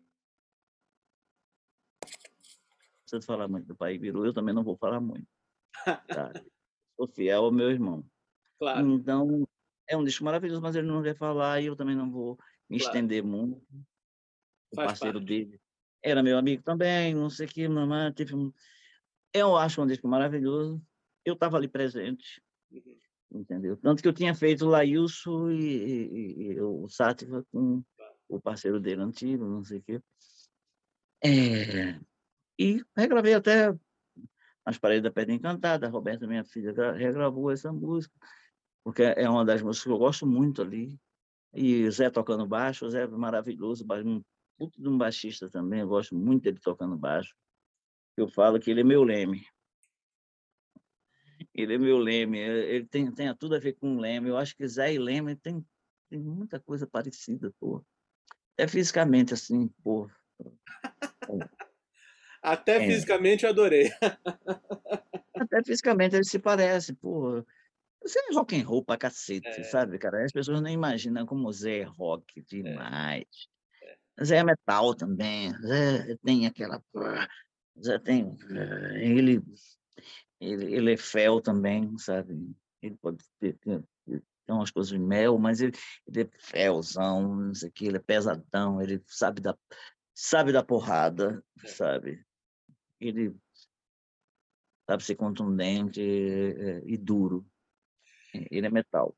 Se 3.06 3.18
você 3.18 3.26
falar 3.26 3.48
muito 3.48 3.66
do 3.66 3.76
Paebiru, 3.76 4.24
eu 4.24 4.32
também 4.32 4.54
não 4.54 4.64
vou 4.64 4.76
falar 4.76 5.00
muito. 5.00 5.28
Tá? 5.84 6.32
Sou 6.96 7.06
fiel 7.08 7.44
ao 7.44 7.52
meu 7.52 7.70
irmão. 7.70 8.04
Claro. 8.58 8.90
Então, 8.92 9.46
é 9.88 9.96
um 9.96 10.04
disco 10.04 10.24
maravilhoso, 10.24 10.62
mas 10.62 10.74
ele 10.74 10.86
não 10.86 11.02
vai 11.02 11.14
falar 11.14 11.60
e 11.60 11.66
eu 11.66 11.76
também 11.76 11.96
não 11.96 12.10
vou 12.10 12.38
me 12.68 12.78
claro. 12.78 12.94
estender 12.94 13.22
muito. 13.22 13.62
O 14.70 14.76
Faz 14.76 14.92
parceiro 14.92 15.18
parte. 15.18 15.28
dele 15.28 15.60
era 16.02 16.22
meu 16.22 16.36
amigo 16.36 16.62
também, 16.62 17.14
não 17.14 17.30
sei 17.30 17.46
o 17.46 17.48
que, 17.48 17.68
mamãe, 17.68 18.12
um... 18.34 18.52
Eu 19.32 19.56
acho 19.56 19.80
um 19.80 19.86
disco 19.86 20.08
maravilhoso. 20.08 20.82
Eu 21.24 21.34
estava 21.34 21.56
ali 21.56 21.68
presente, 21.68 22.42
uhum. 22.70 22.96
entendeu? 23.32 23.76
Tanto 23.76 24.02
que 24.02 24.08
eu 24.08 24.12
tinha 24.12 24.34
feito 24.34 24.66
o 24.66 24.68
Lailson 24.68 25.50
e, 25.50 25.62
e, 25.62 26.42
e, 26.52 26.60
o 26.60 26.88
Sátiva 26.88 27.44
com 27.52 27.82
o 28.28 28.40
parceiro 28.40 28.80
dele 28.80 29.02
antigo, 29.02 29.44
não 29.44 29.64
sei 29.64 29.78
o 29.78 29.82
quê. 29.82 30.02
É... 31.24 32.00
E 32.58 32.82
regravei 32.96 33.34
até 33.34 33.74
as 34.64 34.78
Paredes 34.78 35.02
da 35.02 35.10
Pedra 35.10 35.34
Encantada, 35.34 35.86
a 35.86 35.90
Roberta, 35.90 36.26
minha 36.26 36.44
filha, 36.44 36.72
regravou 36.92 37.50
essa 37.50 37.72
música, 37.72 38.14
porque 38.84 39.02
é 39.02 39.28
uma 39.28 39.44
das 39.44 39.62
músicas 39.62 39.84
que 39.84 39.90
eu 39.90 39.98
gosto 39.98 40.26
muito 40.26 40.62
ali. 40.62 40.98
E 41.54 41.90
Zé 41.90 42.08
tocando 42.08 42.46
baixo, 42.46 42.88
Zé 42.88 43.02
é 43.02 43.06
maravilhoso, 43.06 43.84
um 44.04 44.22
puto 44.58 44.80
de 44.80 44.88
um 44.88 44.96
baixista 44.96 45.50
também, 45.50 45.80
eu 45.80 45.88
gosto 45.88 46.14
muito 46.14 46.44
dele 46.44 46.58
tocando 46.60 46.96
baixo. 46.96 47.34
Eu 48.16 48.28
falo 48.28 48.58
que 48.60 48.70
ele 48.70 48.80
é 48.80 48.84
meu 48.84 49.02
leme. 49.02 49.44
Ele 51.54 51.74
é 51.74 51.78
meu 51.78 51.98
leme, 51.98 52.38
ele 52.38 52.86
tem, 52.86 53.10
tem 53.12 53.34
tudo 53.36 53.54
a 53.54 53.58
ver 53.58 53.74
com 53.74 53.96
o 53.96 54.00
leme. 54.00 54.28
Eu 54.28 54.38
acho 54.38 54.56
que 54.56 54.66
Zé 54.66 54.94
e 54.94 54.98
Leme 54.98 55.36
tem, 55.36 55.64
tem 56.08 56.18
muita 56.18 56.58
coisa 56.58 56.86
parecida, 56.86 57.52
pô. 57.60 57.84
Até 58.54 58.66
fisicamente, 58.68 59.34
assim, 59.34 59.68
pô. 59.82 60.10
Até 62.42 62.82
é. 62.82 62.86
fisicamente 62.86 63.44
eu 63.44 63.50
adorei. 63.50 63.90
Até 65.36 65.62
fisicamente 65.64 66.16
ele 66.16 66.24
se 66.24 66.38
parece, 66.38 66.94
pô. 66.94 67.44
Você 68.02 68.18
é 68.18 68.34
rock 68.34 68.60
and 68.60 68.66
roll 68.66 68.84
pra 68.84 68.96
cacete, 68.96 69.46
é. 69.46 69.62
sabe, 69.62 69.98
cara? 69.98 70.24
As 70.24 70.32
pessoas 70.32 70.60
não 70.60 70.70
imaginam 70.70 71.24
como 71.24 71.52
Zé 71.52 71.80
é 71.80 71.82
rock 71.84 72.40
é. 72.40 72.42
demais. 72.42 73.24
É. 74.18 74.24
Zé 74.24 74.38
é 74.38 74.44
metal 74.44 74.94
também. 74.94 75.52
Zé 75.60 76.16
tem 76.24 76.46
aquela. 76.46 76.82
Zé 77.80 77.98
tem. 77.98 78.36
Eh, 78.50 79.04
ele, 79.04 79.40
ele, 80.44 80.74
ele 80.74 80.92
é 80.92 80.96
fel 80.96 81.40
também, 81.40 81.96
sabe? 81.98 82.34
Ele 82.80 82.96
pode 82.96 83.18
ter, 83.38 83.56
ter, 83.58 83.82
ter 84.06 84.52
umas 84.52 84.70
coisas 84.70 84.92
de 84.92 84.98
mel, 84.98 85.38
mas 85.38 85.60
ele, 85.60 85.72
ele 86.06 86.22
é 86.22 86.30
felzão, 86.38 87.36
não 87.36 87.54
sei 87.54 87.68
o 87.68 87.72
que, 87.72 87.86
ele 87.86 87.96
é 87.96 88.00
pesadão, 88.00 88.80
ele 88.82 89.02
sabe 89.06 89.40
da, 89.40 89.56
sabe 90.14 90.52
da 90.52 90.62
porrada, 90.62 91.42
é. 91.64 91.68
sabe? 91.68 92.24
ele 93.06 93.34
sabe 94.88 95.04
ser 95.04 95.16
contundente 95.16 96.00
e, 96.00 96.82
e 96.86 96.96
duro. 96.96 97.44
Ele 98.50 98.66
é 98.66 98.70
metal. 98.70 99.16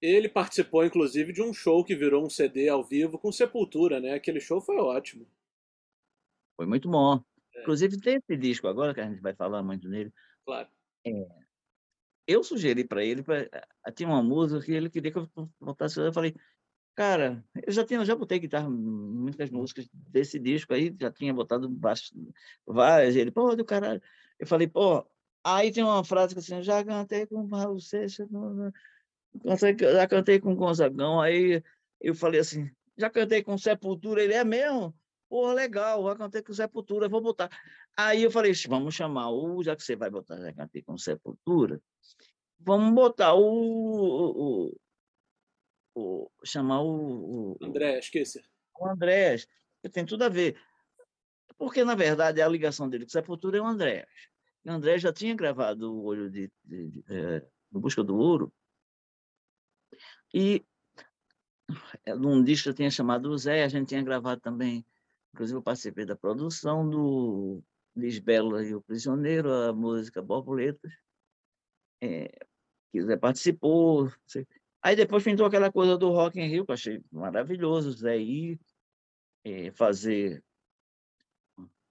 Ele 0.00 0.28
participou, 0.28 0.84
inclusive, 0.84 1.32
de 1.32 1.42
um 1.42 1.52
show 1.52 1.84
que 1.84 1.94
virou 1.94 2.24
um 2.24 2.30
CD 2.30 2.68
ao 2.68 2.82
vivo 2.82 3.18
com 3.18 3.30
Sepultura, 3.30 4.00
né? 4.00 4.14
Aquele 4.14 4.40
show 4.40 4.60
foi 4.60 4.76
ótimo. 4.76 5.26
Foi 6.56 6.66
muito 6.66 6.88
bom. 6.88 7.22
É. 7.54 7.62
Inclusive, 7.62 8.00
tem 8.00 8.16
esse 8.16 8.36
disco 8.36 8.66
agora, 8.66 8.94
que 8.94 9.00
a 9.00 9.08
gente 9.08 9.20
vai 9.20 9.34
falar 9.34 9.62
muito 9.62 9.88
nele. 9.88 10.12
Claro. 10.44 10.68
É, 11.06 11.26
eu 12.26 12.42
sugeri 12.42 12.84
para 12.84 13.04
ele, 13.04 13.22
pra, 13.22 13.48
tinha 13.94 14.08
uma 14.08 14.22
música 14.22 14.64
que 14.64 14.72
ele 14.72 14.90
queria 14.90 15.12
que 15.12 15.18
eu 15.18 15.30
voltasse. 15.60 15.98
Eu 15.98 16.12
falei, 16.12 16.34
Cara, 17.00 17.42
eu 17.66 17.72
já 17.72 17.82
tinha, 17.82 18.04
já 18.04 18.14
botei 18.14 18.38
guitarra, 18.38 18.68
muitas 18.68 19.50
músicas 19.50 19.88
desse 19.92 20.38
disco 20.38 20.74
aí, 20.74 20.94
já 21.00 21.10
tinha 21.10 21.32
botado 21.32 21.66
baixo, 21.66 22.12
várias. 22.66 23.16
Ele, 23.16 23.30
pô, 23.30 23.56
do 23.56 23.64
caralho. 23.64 24.02
Eu 24.38 24.46
falei, 24.46 24.66
pô, 24.68 25.06
aí 25.42 25.72
tem 25.72 25.82
uma 25.82 26.04
frase 26.04 26.34
que 26.34 26.40
assim, 26.40 26.62
já 26.62 26.84
cantei 26.84 27.26
com 27.26 27.46
Raul 27.46 27.80
Seixas, 27.80 28.28
já 29.94 30.06
cantei 30.06 30.38
com 30.38 30.54
Gonzagão. 30.54 31.20
Aí 31.22 31.62
eu 32.02 32.14
falei 32.14 32.40
assim, 32.40 32.70
já 32.98 33.08
cantei 33.08 33.42
com 33.42 33.56
Sepultura. 33.56 34.22
Ele 34.22 34.34
é 34.34 34.44
mesmo? 34.44 34.94
Pô, 35.30 35.52
legal, 35.52 36.04
já 36.04 36.16
cantei 36.16 36.42
com 36.42 36.52
Sepultura, 36.52 37.08
vou 37.08 37.22
botar. 37.22 37.48
Aí 37.96 38.24
eu 38.24 38.30
falei, 38.30 38.52
vamos 38.68 38.94
chamar 38.94 39.30
o, 39.30 39.62
já 39.62 39.76
que 39.76 39.82
você 39.82 39.94
vai 39.94 40.10
botar, 40.10 40.36
já 40.40 40.52
cantei 40.52 40.82
com 40.82 40.98
Sepultura, 40.98 41.80
vamos 42.58 42.92
botar 42.92 43.34
o, 43.34 44.66
o 44.68 44.80
o, 45.94 46.30
chamar 46.44 46.82
o, 46.82 47.52
o 47.52 47.64
André, 47.64 47.98
esqueça. 47.98 48.42
O 48.78 48.88
André, 48.88 49.36
tem 49.92 50.04
tudo 50.04 50.24
a 50.24 50.28
ver. 50.28 50.60
Porque, 51.58 51.84
na 51.84 51.94
verdade, 51.94 52.40
a 52.40 52.48
ligação 52.48 52.88
dele 52.88 53.04
com 53.04 53.10
Sepultura 53.10 53.58
é 53.58 53.60
o 53.60 53.66
André. 53.66 54.06
O 54.64 54.70
André 54.70 54.98
já 54.98 55.12
tinha 55.12 55.34
gravado 55.34 55.92
o 55.92 56.04
Olho 56.04 56.30
de, 56.30 56.50
de, 56.64 56.90
de 56.90 57.04
é, 57.08 57.46
No 57.70 57.80
Busca 57.80 58.02
do 58.02 58.16
Ouro. 58.16 58.52
E 60.32 60.64
é, 62.04 62.14
num 62.14 62.42
disco 62.42 62.68
eu 62.68 62.74
tinha 62.74 62.90
chamado 62.90 63.30
o 63.30 63.38
Zé, 63.38 63.64
a 63.64 63.68
gente 63.68 63.88
tinha 63.88 64.02
gravado 64.02 64.40
também, 64.40 64.84
inclusive 65.32 65.58
eu 65.58 65.62
participei 65.62 66.04
da 66.04 66.16
produção 66.16 66.88
do 66.88 67.62
Lisbela 67.96 68.64
e 68.64 68.74
o 68.74 68.82
Prisioneiro, 68.82 69.52
a 69.52 69.72
música 69.72 70.22
Borboletas. 70.22 70.92
É, 72.02 72.30
que 72.92 73.02
Zé 73.02 73.16
participou. 73.16 74.10
Aí 74.82 74.96
depois 74.96 75.22
pintou 75.22 75.46
aquela 75.46 75.70
coisa 75.70 75.96
do 75.98 76.10
Rock 76.10 76.40
in 76.40 76.46
Rio, 76.46 76.64
que 76.64 76.70
eu 76.70 76.74
achei 76.74 77.04
maravilhoso, 77.12 77.92
Zé 77.92 78.18
ir 78.18 78.58
é, 79.44 79.70
fazer 79.72 80.42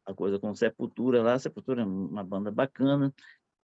a 0.06 0.14
coisa 0.14 0.40
com 0.40 0.54
Sepultura 0.56 1.22
lá. 1.22 1.38
Sepultura 1.38 1.82
é 1.82 1.86
uma 1.86 2.24
banda 2.24 2.52
bacana. 2.52 3.14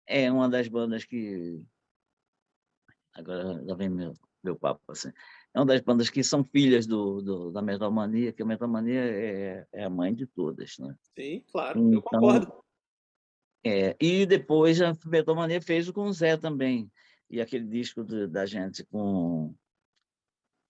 É 0.07 0.31
uma 0.31 0.49
das 0.49 0.67
bandas 0.67 1.05
que. 1.05 1.61
Agora 3.13 3.63
já 3.65 3.75
vem 3.75 3.89
meu, 3.89 4.13
meu 4.43 4.55
papo 4.55 4.91
assim. 4.91 5.11
É 5.53 5.59
uma 5.59 5.65
das 5.65 5.81
bandas 5.81 6.09
que 6.09 6.23
são 6.23 6.43
filhas 6.45 6.87
do, 6.87 7.21
do 7.21 7.51
da 7.51 7.61
Metalmania, 7.61 8.31
que 8.31 8.41
a 8.41 8.45
Metalmania 8.45 9.01
é, 9.01 9.67
é 9.73 9.83
a 9.83 9.89
mãe 9.89 10.13
de 10.13 10.25
todas, 10.25 10.77
né? 10.79 10.95
Sim, 11.17 11.43
claro, 11.51 11.79
então, 11.79 11.93
eu 11.93 12.01
concordo. 12.01 12.63
É, 13.63 13.95
e 13.99 14.25
depois 14.25 14.81
a 14.81 14.97
Metalmania 15.05 15.61
fez 15.61 15.87
o 15.87 15.93
com 15.93 16.05
o 16.05 16.13
Zé 16.13 16.35
também 16.35 16.89
e 17.29 17.39
aquele 17.39 17.65
disco 17.65 18.03
do, 18.03 18.27
da 18.27 18.45
gente 18.45 18.83
com 18.85 19.55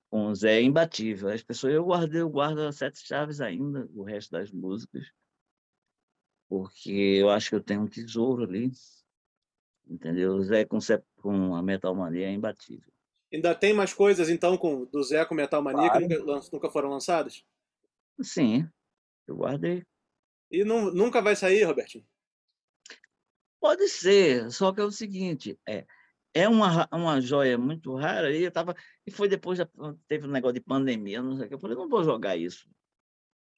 com 0.09 0.27
o 0.27 0.35
Zé 0.35 0.59
é 0.59 0.61
imbatível. 0.61 1.29
As 1.29 1.41
pessoas 1.41 1.73
eu 1.73 1.85
guardei, 1.85 2.19
eu 2.19 2.29
guardo 2.29 2.59
as 2.59 2.75
sete 2.75 2.99
chaves 2.99 3.39
ainda, 3.39 3.87
o 3.93 4.03
resto 4.03 4.31
das 4.31 4.51
músicas, 4.51 5.09
porque 6.49 6.91
eu 6.91 7.29
acho 7.29 7.49
que 7.49 7.55
eu 7.55 7.63
tenho 7.63 7.81
um 7.81 7.87
tesouro 7.87 8.43
ali, 8.43 8.71
entendeu? 9.87 10.33
O 10.33 10.43
Zé 10.43 10.65
com, 10.65 10.79
com 11.15 11.55
a 11.55 11.63
Metal 11.63 11.95
Mania 11.95 12.27
é 12.27 12.33
imbatível. 12.33 12.91
Ainda 13.33 13.55
tem 13.55 13.73
mais 13.73 13.93
coisas 13.93 14.29
então 14.29 14.57
com 14.57 14.85
do 14.85 15.01
Zé 15.03 15.23
com 15.25 15.33
Metal 15.33 15.61
Mania 15.61 15.89
claro. 15.89 16.07
que 16.07 16.17
nunca, 16.17 16.49
nunca 16.51 16.69
foram 16.69 16.89
lançadas? 16.89 17.45
Sim, 18.21 18.67
eu 19.27 19.35
guardei. 19.37 19.85
E 20.51 20.65
não, 20.65 20.91
nunca 20.91 21.21
vai 21.21 21.35
sair, 21.35 21.63
Robertinho? 21.63 22.05
Pode 23.59 23.87
ser, 23.87 24.51
só 24.51 24.73
que 24.73 24.81
é 24.81 24.83
o 24.83 24.91
seguinte, 24.91 25.57
é, 25.67 25.85
é 26.33 26.47
uma, 26.47 26.87
uma 26.91 27.21
joia 27.21 27.57
muito 27.57 27.95
rara 27.95 28.31
e 28.31 28.43
eu 28.43 28.51
tava 28.51 28.75
e 29.05 29.11
foi 29.11 29.27
depois 29.27 29.57
já 29.57 29.69
teve 30.07 30.27
um 30.27 30.31
negócio 30.31 30.55
de 30.55 30.61
pandemia 30.61 31.21
não 31.21 31.35
sei 31.35 31.45
o 31.45 31.49
que 31.49 31.55
eu 31.55 31.59
falei 31.59 31.75
não 31.75 31.89
vou 31.89 32.03
jogar 32.03 32.37
isso 32.37 32.69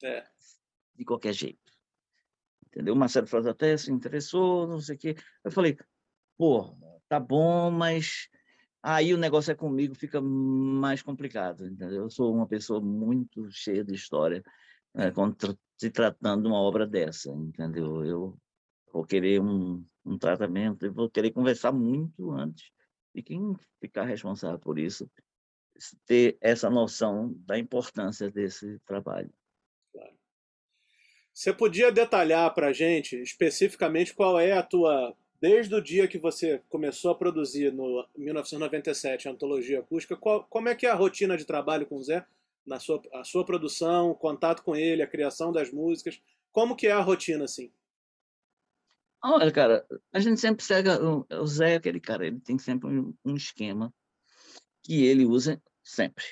é. 0.03 0.25
de 0.95 1.05
qualquer 1.05 1.33
jeito 1.33 1.71
entendeu 2.67 2.93
o 2.93 2.97
Marcelo 2.97 3.27
até 3.47 3.77
se 3.77 3.91
interessou 3.91 4.67
não 4.67 4.79
sei 4.79 4.95
o 4.95 4.99
que 4.99 5.15
eu 5.43 5.51
falei 5.51 5.77
pô 6.37 6.75
tá 7.07 7.19
bom 7.19 7.69
mas 7.69 8.27
aí 8.83 9.13
o 9.13 9.17
negócio 9.17 9.51
é 9.51 9.55
comigo 9.55 9.95
fica 9.95 10.21
mais 10.21 11.01
complicado 11.01 11.65
entendeu? 11.65 12.03
Eu 12.03 12.09
sou 12.09 12.33
uma 12.35 12.47
pessoa 12.47 12.79
muito 12.81 13.49
cheia 13.51 13.83
de 13.83 13.95
história 13.95 14.43
né, 14.93 15.11
se 15.77 15.89
tratando 15.89 16.43
de 16.43 16.47
uma 16.49 16.61
obra 16.61 16.85
dessa 16.85 17.31
entendeu? 17.31 18.05
Eu 18.05 18.37
vou 18.91 19.05
querer 19.05 19.41
um 19.41 19.83
um 20.05 20.17
tratamento, 20.17 20.85
eu 20.85 20.93
vou 20.93 21.09
querer 21.09 21.31
conversar 21.31 21.71
muito 21.71 22.31
antes 22.31 22.71
de 23.15 23.21
quem 23.21 23.55
ficar 23.79 24.03
responsável 24.03 24.59
por 24.59 24.77
isso, 24.77 25.09
ter 26.05 26.37
essa 26.41 26.69
noção 26.69 27.33
da 27.45 27.57
importância 27.57 28.29
desse 28.29 28.79
trabalho. 28.79 29.31
Você 31.33 31.51
podia 31.51 31.91
detalhar 31.91 32.53
para 32.53 32.67
a 32.67 32.73
gente 32.73 33.15
especificamente 33.21 34.13
qual 34.13 34.39
é 34.39 34.51
a 34.51 34.61
tua, 34.61 35.15
desde 35.43 35.75
o 35.75 35.81
dia 35.81 36.07
que 36.07 36.17
você 36.17 36.61
começou 36.69 37.11
a 37.11 37.15
produzir 37.15 37.73
no 37.73 38.07
1997 38.15 39.27
a 39.27 39.31
antologia 39.33 39.81
acústica, 39.81 40.15
qual, 40.15 40.45
como 40.45 40.69
é 40.69 40.75
que 40.75 40.85
é 40.85 40.89
a 40.89 40.95
rotina 40.95 41.35
de 41.35 41.43
trabalho 41.43 41.85
com 41.85 41.97
o 41.97 42.01
Zé? 42.01 42.25
na 42.65 42.79
sua, 42.79 43.01
a 43.13 43.25
sua 43.25 43.45
produção, 43.45 44.11
o 44.11 44.15
contato 44.15 44.63
com 44.63 44.73
ele, 44.73 45.01
a 45.01 45.07
criação 45.07 45.51
das 45.51 45.69
músicas? 45.69 46.21
Como 46.49 46.77
que 46.77 46.87
é 46.87 46.93
a 46.93 47.01
rotina, 47.01 47.43
assim? 47.43 47.69
Olha, 49.21 49.51
cara, 49.51 49.85
a 50.13 50.19
gente 50.21 50.39
sempre 50.39 50.63
segue. 50.63 50.87
O 50.89 51.45
Zé 51.45 51.75
aquele 51.75 51.99
cara, 51.99 52.25
ele 52.25 52.39
tem 52.39 52.57
sempre 52.57 52.89
um, 52.89 53.35
esquema 53.35 53.93
que 54.81 55.03
ele 55.03 55.25
usa 55.25 55.61
sempre. 55.83 56.23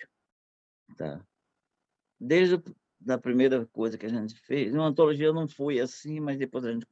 Tá? 0.96 1.22
Desde 2.18 2.64
a 3.10 3.18
primeira 3.18 3.66
coisa 3.74 3.98
que 3.98 4.06
a 4.06 4.10
gente 4.10 4.40
fez, 4.40 4.74
uma 4.74 4.88
antologia 4.88 5.34
não 5.34 5.50
foi 5.50 5.82
assim, 5.82 6.22
mas 6.22 6.38
depois 6.38 6.64
a 6.64 6.72
gente 6.72 6.86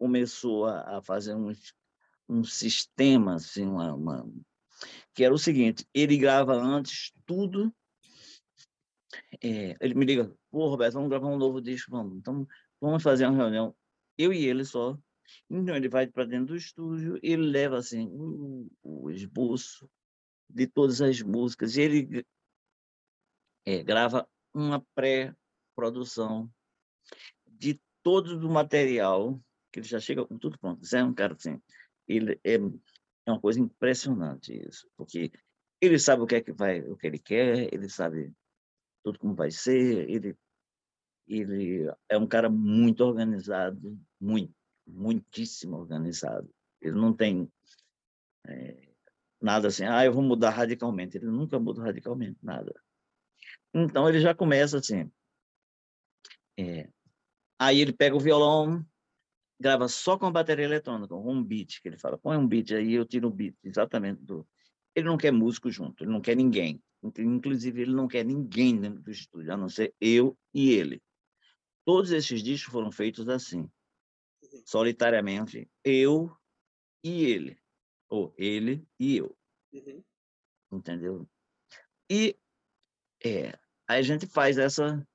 começou 0.00 0.64
a, 0.64 0.96
a 0.96 1.02
fazer 1.02 1.34
um, 1.34 1.52
um 2.26 2.42
sistema, 2.42 3.34
assim, 3.34 3.66
uma, 3.66 3.94
uma, 3.94 4.32
que 5.14 5.22
era 5.22 5.34
o 5.34 5.38
seguinte: 5.38 5.86
ele 5.92 6.16
grava 6.16 6.54
antes 6.54 7.12
tudo. 7.26 7.72
É, 9.42 9.76
ele 9.80 9.94
me 9.94 10.06
liga, 10.06 10.34
pô, 10.50 10.68
Roberto, 10.68 10.94
vamos 10.94 11.10
gravar 11.10 11.28
um 11.28 11.36
novo 11.36 11.60
disco, 11.60 11.90
vamos. 11.90 12.16
Então, 12.16 12.48
vamos 12.80 13.02
fazer 13.02 13.26
uma 13.26 13.36
reunião, 13.36 13.76
eu 14.16 14.32
e 14.32 14.46
ele 14.46 14.64
só. 14.64 14.98
Então, 15.48 15.76
ele 15.76 15.88
vai 15.88 16.06
para 16.06 16.24
dentro 16.24 16.46
do 16.46 16.56
estúdio, 16.56 17.18
ele 17.22 17.42
leva 17.42 17.76
assim 17.78 18.08
o, 18.82 19.10
esboço 19.10 19.88
de 20.48 20.66
todas 20.66 21.00
as 21.02 21.20
músicas, 21.20 21.76
e 21.76 21.82
ele 21.82 22.26
é, 23.66 23.82
grava 23.82 24.28
uma 24.54 24.84
pré-produção 24.94 26.50
de 27.46 27.80
todo 28.02 28.46
o 28.46 28.50
material, 28.50 29.40
que 29.72 29.80
ele 29.80 29.86
já 29.86 30.00
chega 30.00 30.26
com 30.26 30.38
tudo 30.38 30.58
pronto. 30.58 30.84
Zé 30.84 30.98
é 30.98 31.04
um 31.04 31.14
cara 31.14 31.34
assim, 31.34 31.60
ele 32.06 32.40
é, 32.44 32.54
é 32.54 33.30
uma 33.30 33.40
coisa 33.40 33.60
impressionante 33.60 34.52
isso, 34.52 34.88
porque 34.96 35.32
ele 35.80 35.98
sabe 35.98 36.22
o 36.22 36.26
que 36.26 36.36
é 36.36 36.40
que 36.40 36.52
vai, 36.52 36.80
o 36.80 36.96
que 36.96 37.06
ele 37.06 37.18
quer, 37.18 37.72
ele 37.72 37.88
sabe 37.88 38.32
tudo 39.02 39.18
como 39.18 39.34
vai 39.34 39.50
ser, 39.50 40.08
ele 40.10 40.36
ele 41.26 41.88
é 42.08 42.18
um 42.18 42.26
cara 42.26 42.50
muito 42.50 43.04
organizado, 43.04 43.96
muito, 44.20 44.52
muitíssimo 44.84 45.76
organizado. 45.76 46.52
Ele 46.80 46.96
não 46.96 47.14
tem 47.14 47.50
é, 48.48 48.88
nada 49.40 49.68
assim, 49.68 49.84
ah, 49.84 50.04
eu 50.04 50.12
vou 50.12 50.22
mudar 50.22 50.50
radicalmente. 50.50 51.16
Ele 51.16 51.26
nunca 51.26 51.58
muda 51.58 51.82
radicalmente 51.82 52.38
nada. 52.42 52.74
Então 53.72 54.08
ele 54.08 54.20
já 54.20 54.34
começa 54.34 54.78
assim. 54.78 55.10
É, 56.58 56.90
aí 57.58 57.80
ele 57.80 57.92
pega 57.92 58.16
o 58.16 58.20
violão, 58.20 58.84
grava 59.60 59.86
só 59.88 60.16
com 60.16 60.32
bateria 60.32 60.64
eletrônica, 60.64 61.14
um 61.14 61.44
beat, 61.44 61.82
que 61.82 61.88
ele 61.88 61.98
fala, 61.98 62.16
põe 62.16 62.36
um 62.36 62.48
beat 62.48 62.72
aí, 62.72 62.94
eu 62.94 63.04
tiro 63.04 63.28
o 63.28 63.30
beat, 63.30 63.54
exatamente 63.62 64.22
do. 64.22 64.48
Ele 64.94 65.06
não 65.06 65.18
quer 65.18 65.30
músico 65.30 65.70
junto, 65.70 66.02
ele 66.02 66.10
não 66.10 66.20
quer 66.20 66.34
ninguém. 66.34 66.82
Inclusive, 67.18 67.82
ele 67.82 67.92
não 67.92 68.08
quer 68.08 68.24
ninguém 68.24 68.80
dentro 68.80 69.00
do 69.00 69.10
estúdio, 69.10 69.52
a 69.52 69.56
não 69.56 69.68
ser 69.68 69.94
eu 70.00 70.36
e 70.52 70.70
ele. 70.70 71.02
Todos 71.84 72.10
esses 72.10 72.42
discos 72.42 72.72
foram 72.72 72.90
feitos 72.90 73.28
assim, 73.28 73.60
uhum. 73.60 74.62
solitariamente, 74.64 75.70
eu 75.84 76.34
e 77.04 77.24
ele. 77.24 77.58
Ou 78.08 78.34
ele 78.36 78.84
e 78.98 79.18
eu. 79.18 79.36
Uhum. 79.72 80.02
Entendeu? 80.72 81.28
E 82.10 82.36
é, 83.24 83.58
aí 83.86 83.98
a 83.98 84.02
gente 84.02 84.26
faz 84.26 84.58
essa, 84.58 85.06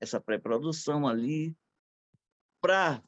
essa 0.00 0.20
pré-produção 0.20 1.06
ali 1.06 1.56
para 2.60 3.02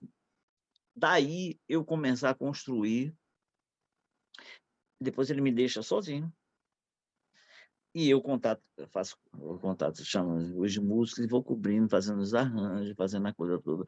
daí 0.98 1.58
eu 1.68 1.84
começar 1.84 2.30
a 2.30 2.34
construir. 2.34 3.14
Depois 5.00 5.30
ele 5.30 5.40
me 5.40 5.52
deixa 5.52 5.82
sozinho. 5.82 6.32
E 7.94 8.10
eu 8.10 8.20
contato, 8.20 8.62
eu 8.76 8.86
faço 8.88 9.16
o 9.32 9.58
contato, 9.58 10.04
chamo 10.04 10.60
os 10.60 10.76
músicos 10.76 11.24
e 11.24 11.28
vou 11.28 11.42
cobrindo, 11.42 11.88
fazendo 11.88 12.20
os 12.20 12.34
arranjos, 12.34 12.94
fazendo 12.96 13.26
a 13.26 13.34
coisa 13.34 13.60
toda. 13.60 13.84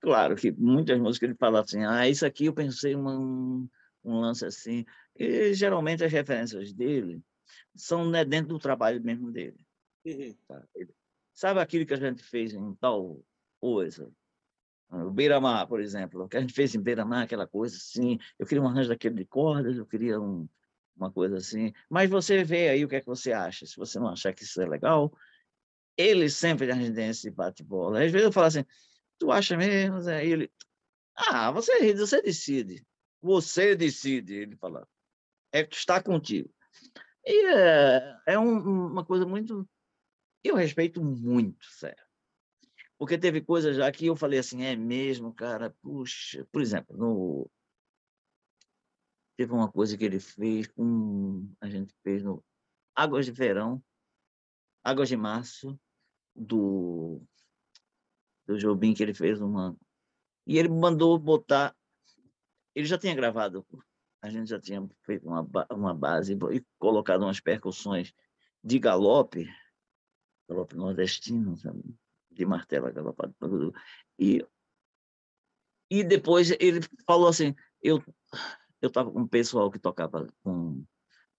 Claro 0.00 0.36
que 0.36 0.50
muitas 0.52 0.98
músicas 0.98 1.30
ele 1.30 1.38
fala 1.38 1.60
assim, 1.60 1.84
ah, 1.84 2.08
isso 2.08 2.24
aqui 2.24 2.46
eu 2.46 2.54
pensei 2.54 2.94
um, 2.96 3.68
um 4.04 4.20
lance 4.20 4.44
assim. 4.44 4.84
E 5.16 5.54
geralmente 5.54 6.04
as 6.04 6.12
referências 6.12 6.72
dele 6.72 7.22
são 7.74 8.08
né, 8.08 8.24
dentro 8.24 8.48
do 8.48 8.58
trabalho 8.58 9.02
mesmo 9.02 9.30
dele. 9.30 9.66
Uhum. 10.04 10.34
Sabe 11.34 11.60
aquilo 11.60 11.86
que 11.86 11.94
a 11.94 11.98
gente 11.98 12.22
fez 12.22 12.54
em 12.54 12.74
tal 12.74 13.24
coisa? 13.60 14.10
O 14.92 15.10
Beira-Mar, 15.10 15.66
por 15.66 15.80
exemplo, 15.80 16.28
que 16.28 16.36
a 16.36 16.40
gente 16.40 16.52
fez 16.52 16.74
em 16.74 16.80
Beira-Mar, 16.80 17.22
aquela 17.22 17.46
coisa 17.46 17.76
assim, 17.76 18.18
eu 18.38 18.46
queria 18.46 18.62
um 18.62 18.68
arranjo 18.68 18.90
daquele 18.90 19.14
de 19.14 19.24
cordas, 19.24 19.78
eu 19.78 19.86
queria 19.86 20.20
um, 20.20 20.46
uma 20.94 21.10
coisa 21.10 21.38
assim. 21.38 21.72
Mas 21.88 22.10
você 22.10 22.44
vê 22.44 22.68
aí 22.68 22.84
o 22.84 22.88
que 22.88 22.96
é 22.96 23.00
que 23.00 23.06
você 23.06 23.32
acha. 23.32 23.64
Se 23.64 23.76
você 23.76 23.98
não 23.98 24.08
achar 24.08 24.34
que 24.34 24.42
isso 24.42 24.60
é 24.60 24.66
legal, 24.66 25.10
ele 25.96 26.28
sempre 26.28 26.70
a 26.70 26.74
gente 26.74 27.30
bate-bola. 27.30 28.04
Às 28.04 28.12
vezes 28.12 28.26
eu 28.26 28.32
falo 28.32 28.46
assim, 28.46 28.64
tu 29.18 29.32
acha 29.32 29.56
mesmo? 29.56 29.98
Zé? 30.02 30.26
E 30.26 30.32
ele, 30.32 30.52
ah, 31.16 31.50
você, 31.50 31.94
você 31.94 32.20
decide. 32.20 32.86
Você 33.22 33.74
decide, 33.74 34.34
ele 34.34 34.56
fala. 34.56 34.86
É 35.52 35.64
que 35.64 35.76
está 35.76 36.02
contigo. 36.02 36.50
E 37.24 37.46
é, 37.46 38.16
é 38.26 38.38
um, 38.38 38.86
uma 38.88 39.04
coisa 39.04 39.24
muito. 39.24 39.68
Eu 40.42 40.56
respeito 40.56 41.02
muito, 41.02 41.64
sério. 41.64 42.04
Porque 43.02 43.18
teve 43.18 43.40
coisas 43.40 43.74
já 43.74 43.90
que 43.90 44.06
eu 44.06 44.14
falei 44.14 44.38
assim, 44.38 44.62
é 44.62 44.76
mesmo, 44.76 45.34
cara, 45.34 45.74
puxa. 45.82 46.46
Por 46.52 46.62
exemplo, 46.62 46.96
no... 46.96 47.50
teve 49.36 49.52
uma 49.52 49.68
coisa 49.68 49.98
que 49.98 50.04
ele 50.04 50.20
fez 50.20 50.68
com. 50.68 51.52
A 51.60 51.68
gente 51.68 51.92
fez 52.04 52.22
no 52.22 52.44
Águas 52.94 53.26
de 53.26 53.32
Verão, 53.32 53.82
Águas 54.84 55.08
de 55.08 55.16
Março, 55.16 55.76
do, 56.32 57.20
do 58.46 58.56
Jobim, 58.56 58.94
que 58.94 59.02
ele 59.02 59.14
fez 59.14 59.40
uma. 59.40 59.76
E 60.46 60.56
ele 60.56 60.68
mandou 60.68 61.18
botar. 61.18 61.74
Ele 62.72 62.86
já 62.86 62.96
tinha 62.96 63.16
gravado 63.16 63.66
a 64.22 64.30
gente 64.30 64.48
já 64.48 64.60
tinha 64.60 64.88
feito 65.02 65.26
uma, 65.26 65.44
uma 65.72 65.92
base 65.92 66.38
e 66.52 66.64
colocado 66.78 67.22
umas 67.22 67.40
percussões 67.40 68.14
de 68.62 68.78
galope, 68.78 69.52
galope 70.48 70.76
nordestino, 70.76 71.56
sabe? 71.56 71.82
De 72.32 72.44
martelo 72.46 72.92
galopado. 72.92 73.34
E, 74.18 74.44
e 75.90 76.02
depois 76.04 76.50
ele 76.58 76.80
falou 77.06 77.28
assim, 77.28 77.54
eu 77.82 78.02
eu 78.82 78.88
estava 78.88 79.10
com 79.10 79.20
um 79.20 79.28
pessoal 79.28 79.70
que 79.70 79.78
tocava 79.78 80.26
com 80.42 80.84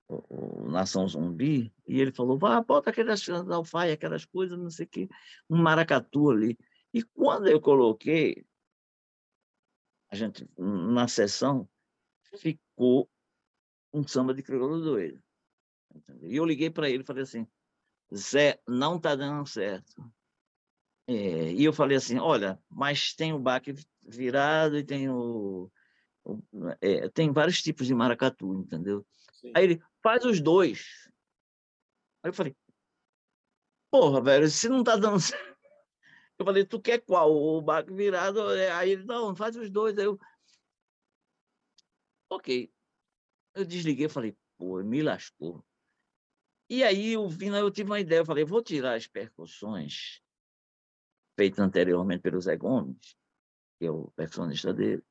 o, 0.07 0.63
o 0.65 0.71
Nação 0.71 1.05
Zumbi, 1.07 1.73
e 1.85 1.99
ele 1.99 2.13
falou, 2.13 2.39
vá, 2.39 2.61
bota 2.61 2.89
aquelas 2.89 3.27
alfaia, 3.29 3.93
aquelas 3.93 4.23
coisas, 4.25 4.57
não 4.57 4.69
sei 4.69 4.85
o 4.85 4.89
quê, 4.89 5.09
um 5.49 5.61
maracatu 5.61 6.31
ali. 6.31 6.57
E 6.93 7.03
quando 7.03 7.47
eu 7.47 7.59
coloquei, 7.59 8.45
a 10.09 10.15
gente, 10.15 10.47
na 10.57 11.07
sessão, 11.07 11.67
ficou 12.37 13.09
um 13.91 14.07
samba 14.07 14.33
de 14.33 14.41
crioulo 14.41 14.79
doido. 14.79 15.21
E 16.21 16.35
eu 16.35 16.45
liguei 16.45 16.69
para 16.69 16.89
ele 16.89 17.03
e 17.03 17.05
falei 17.05 17.23
assim, 17.23 17.45
Zé, 18.15 18.61
não 18.67 18.97
está 18.97 19.15
dando 19.15 19.45
certo. 19.47 19.93
É, 21.07 21.51
e 21.51 21.63
eu 21.63 21.73
falei 21.73 21.97
assim, 21.97 22.17
olha, 22.17 22.59
mas 22.69 23.13
tem 23.13 23.33
o 23.33 23.39
baque 23.39 23.73
virado 24.01 24.77
e 24.77 24.83
tem 24.83 25.09
o... 25.09 25.69
o 26.23 26.39
é, 26.81 27.09
tem 27.09 27.31
vários 27.31 27.61
tipos 27.61 27.85
de 27.87 27.93
maracatu, 27.93 28.53
entendeu? 28.53 29.05
Sim. 29.33 29.51
Aí 29.55 29.63
ele, 29.65 29.81
faz 30.01 30.23
os 30.23 30.39
dois. 30.39 31.09
Aí 32.23 32.29
eu 32.29 32.33
falei, 32.33 32.55
porra, 33.91 34.21
velho, 34.21 34.49
se 34.49 34.69
não 34.69 34.79
está 34.79 34.95
dando 34.95 35.19
certo... 35.21 35.53
Eu 36.39 36.45
falei, 36.45 36.65
tu 36.65 36.81
quer 36.81 36.99
qual? 36.99 37.31
O 37.31 37.61
baque 37.61 37.93
virado? 37.93 38.41
Aí 38.75 38.91
ele, 38.91 39.03
não, 39.03 39.35
faz 39.35 39.55
os 39.55 39.69
dois. 39.69 39.97
Aí 39.97 40.05
eu, 40.05 40.19
Ok. 42.33 42.73
Eu 43.53 43.63
desliguei 43.63 44.07
e 44.07 44.09
falei, 44.09 44.35
pô, 44.57 44.83
me 44.83 45.03
lascou. 45.03 45.63
E 46.67 46.83
aí, 46.83 47.13
eu, 47.13 47.27
vim, 47.29 47.49
eu 47.49 47.69
tive 47.69 47.91
uma 47.91 47.99
ideia, 47.99 48.21
eu 48.21 48.25
falei, 48.25 48.43
vou 48.43 48.63
tirar 48.63 48.95
as 48.95 49.05
percussões 49.05 50.22
feitas 51.35 51.59
anteriormente 51.59 52.21
pelo 52.21 52.41
Zé 52.41 52.55
Gomes, 52.55 53.15
que 53.79 53.85
é 53.85 53.91
o 53.91 54.11
percussionista 54.15 54.73
dele, 54.73 55.03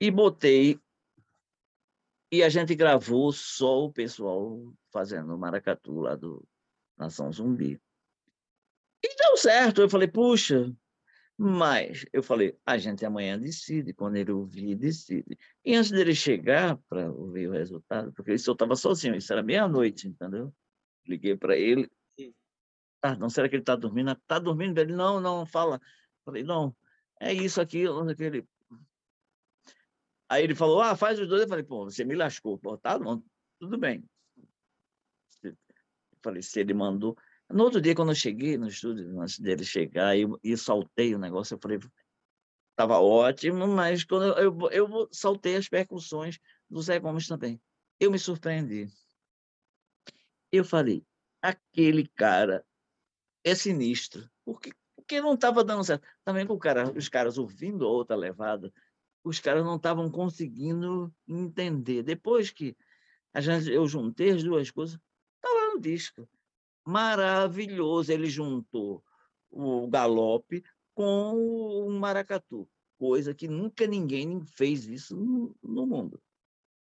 e 0.00 0.10
botei, 0.10 0.80
e 2.30 2.42
a 2.42 2.48
gente 2.48 2.74
gravou 2.74 3.32
só 3.32 3.84
o 3.84 3.92
pessoal 3.92 4.60
fazendo 4.90 5.34
o 5.34 5.38
maracatu 5.38 6.00
lá 6.00 6.16
do 6.16 6.42
Nação 6.96 7.30
Zumbi. 7.32 7.80
E 9.04 9.16
deu 9.16 9.36
certo, 9.36 9.80
eu 9.80 9.88
falei, 9.88 10.08
puxa, 10.08 10.74
mas 11.36 12.04
eu 12.12 12.22
falei, 12.22 12.56
a 12.64 12.78
gente 12.78 13.04
amanhã 13.04 13.38
decide, 13.38 13.92
quando 13.92 14.16
ele 14.16 14.30
ouvir, 14.30 14.76
decide. 14.76 15.36
E 15.64 15.74
antes 15.74 15.90
dele 15.90 16.14
chegar 16.14 16.76
para 16.88 17.10
ouvir 17.10 17.48
o 17.48 17.52
resultado, 17.52 18.12
porque 18.12 18.34
isso 18.34 18.50
eu 18.50 18.52
estava 18.52 18.76
sozinho, 18.76 19.16
isso 19.16 19.32
era 19.32 19.42
meia-noite, 19.42 20.08
entendeu? 20.08 20.54
Liguei 21.06 21.36
para 21.36 21.56
ele. 21.56 21.90
Ah, 23.02 23.16
não, 23.16 23.28
será 23.28 23.48
que 23.48 23.56
ele 23.56 23.62
está 23.62 23.74
dormindo? 23.74 24.12
Está 24.12 24.38
dormindo? 24.38 24.78
Ele, 24.78 24.92
não, 24.92 25.20
não, 25.20 25.44
fala. 25.44 25.80
Falei, 26.24 26.44
não, 26.44 26.74
é 27.20 27.32
isso, 27.32 27.60
aquilo, 27.60 28.08
aquele. 28.08 28.46
Aí 30.28 30.44
ele 30.44 30.54
falou, 30.54 30.80
ah, 30.80 30.96
faz 30.96 31.18
os 31.18 31.28
dois. 31.28 31.42
Eu 31.42 31.48
falei, 31.48 31.64
pô, 31.64 31.84
você 31.84 32.04
me 32.04 32.14
lascou. 32.14 32.58
Pô, 32.58 32.78
tá 32.78 32.98
bom, 32.98 33.20
tudo 33.58 33.76
bem. 33.76 34.08
Eu 35.42 35.56
falei, 36.22 36.42
se 36.42 36.60
ele 36.60 36.72
mandou. 36.72 37.16
No 37.50 37.64
outro 37.64 37.80
dia, 37.80 37.94
quando 37.94 38.12
eu 38.12 38.14
cheguei 38.14 38.56
no 38.56 38.68
estúdio, 38.68 39.20
antes 39.20 39.38
dele 39.38 39.64
chegar, 39.64 40.16
eu, 40.16 40.38
e 40.42 40.56
saltei 40.56 41.14
o 41.14 41.18
negócio, 41.18 41.54
eu 41.54 41.58
falei, 41.60 41.78
estava 42.70 42.98
ótimo, 42.98 43.66
mas 43.66 44.04
quando 44.04 44.38
eu, 44.38 44.60
eu, 44.60 44.70
eu 44.70 45.08
saltei 45.12 45.56
as 45.56 45.68
percussões 45.68 46.38
do 46.70 46.80
Zé 46.80 46.98
Gomes 46.98 47.26
também. 47.26 47.60
Eu 48.00 48.10
me 48.10 48.18
surpreendi. 48.18 48.88
Eu 50.50 50.64
falei, 50.64 51.04
aquele 51.42 52.06
cara 52.08 52.64
é 53.44 53.54
sinistro, 53.54 54.28
porque, 54.44 54.72
porque 54.94 55.20
não 55.20 55.34
estava 55.34 55.64
dando 55.64 55.84
certo. 55.84 56.06
Também 56.24 56.46
com 56.46 56.58
cara, 56.58 56.92
os 56.92 57.08
caras 57.08 57.38
ouvindo 57.38 57.84
a 57.84 57.88
outra 57.88 58.16
levada, 58.16 58.72
os 59.24 59.38
caras 59.38 59.64
não 59.64 59.76
estavam 59.76 60.10
conseguindo 60.10 61.12
entender. 61.26 62.02
Depois 62.02 62.50
que 62.50 62.76
a 63.32 63.40
gente, 63.40 63.70
eu 63.70 63.86
juntei 63.86 64.30
as 64.30 64.42
duas 64.42 64.70
coisas, 64.70 64.98
estava 65.36 65.74
no 65.74 65.80
disco. 65.80 66.28
Maravilhoso. 66.84 68.12
Ele 68.12 68.26
juntou 68.26 69.02
o 69.50 69.86
galope 69.88 70.62
com 70.94 71.86
o 71.86 71.90
maracatu, 71.90 72.68
coisa 72.98 73.34
que 73.34 73.48
nunca 73.48 73.86
ninguém 73.86 74.44
fez 74.44 74.86
isso 74.86 75.16
no, 75.16 75.56
no 75.62 75.86
mundo. 75.86 76.20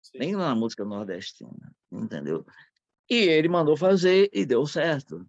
Sim. 0.01 0.19
Nem 0.19 0.35
na 0.35 0.55
música 0.55 0.85
nordestina, 0.85 1.75
entendeu? 1.91 2.45
E 3.09 3.15
ele 3.15 3.49
mandou 3.49 3.75
fazer 3.75 4.29
e 4.33 4.45
deu 4.45 4.65
certo. 4.65 5.25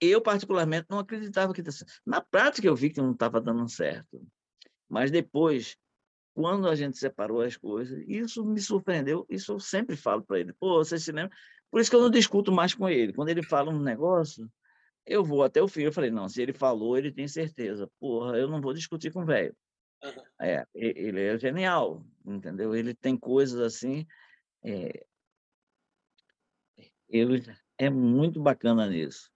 Eu, 0.00 0.20
particularmente, 0.20 0.86
não 0.90 0.98
acreditava 0.98 1.52
que... 1.52 1.62
Na 2.04 2.20
prática, 2.20 2.66
eu 2.66 2.76
vi 2.76 2.90
que 2.90 3.00
não 3.00 3.12
estava 3.12 3.40
dando 3.40 3.68
certo. 3.68 4.22
Mas 4.88 5.10
depois, 5.10 5.76
quando 6.34 6.68
a 6.68 6.74
gente 6.74 6.98
separou 6.98 7.40
as 7.40 7.56
coisas, 7.56 8.04
isso 8.06 8.44
me 8.44 8.60
surpreendeu. 8.60 9.26
Isso 9.28 9.52
eu 9.52 9.60
sempre 9.60 9.96
falo 9.96 10.22
para 10.22 10.38
ele. 10.38 10.52
Pô, 10.52 10.84
você 10.84 10.98
se 10.98 11.10
lembra? 11.10 11.34
Por 11.70 11.80
isso 11.80 11.90
que 11.90 11.96
eu 11.96 12.02
não 12.02 12.10
discuto 12.10 12.52
mais 12.52 12.74
com 12.74 12.88
ele. 12.88 13.12
Quando 13.12 13.30
ele 13.30 13.42
fala 13.42 13.70
um 13.70 13.80
negócio, 13.80 14.50
eu 15.06 15.24
vou 15.24 15.42
até 15.42 15.62
o 15.62 15.68
fim. 15.68 15.82
Eu 15.82 15.92
falei, 15.92 16.10
não, 16.10 16.28
se 16.28 16.42
ele 16.42 16.52
falou, 16.52 16.96
ele 16.96 17.10
tem 17.10 17.26
certeza. 17.26 17.90
Porra, 17.98 18.36
eu 18.36 18.48
não 18.48 18.60
vou 18.60 18.74
discutir 18.74 19.10
com 19.10 19.22
o 19.22 19.26
velho. 19.26 19.56
Uhum. 20.04 20.22
É, 20.40 20.66
ele 20.74 21.22
é 21.22 21.38
genial, 21.38 22.04
entendeu? 22.24 22.74
Ele 22.74 22.94
tem 22.94 23.16
coisas 23.16 23.58
assim. 23.60 24.06
É, 24.62 25.06
ele 27.08 27.42
é 27.78 27.88
muito 27.88 28.40
bacana 28.40 28.88
nisso. 28.88 29.30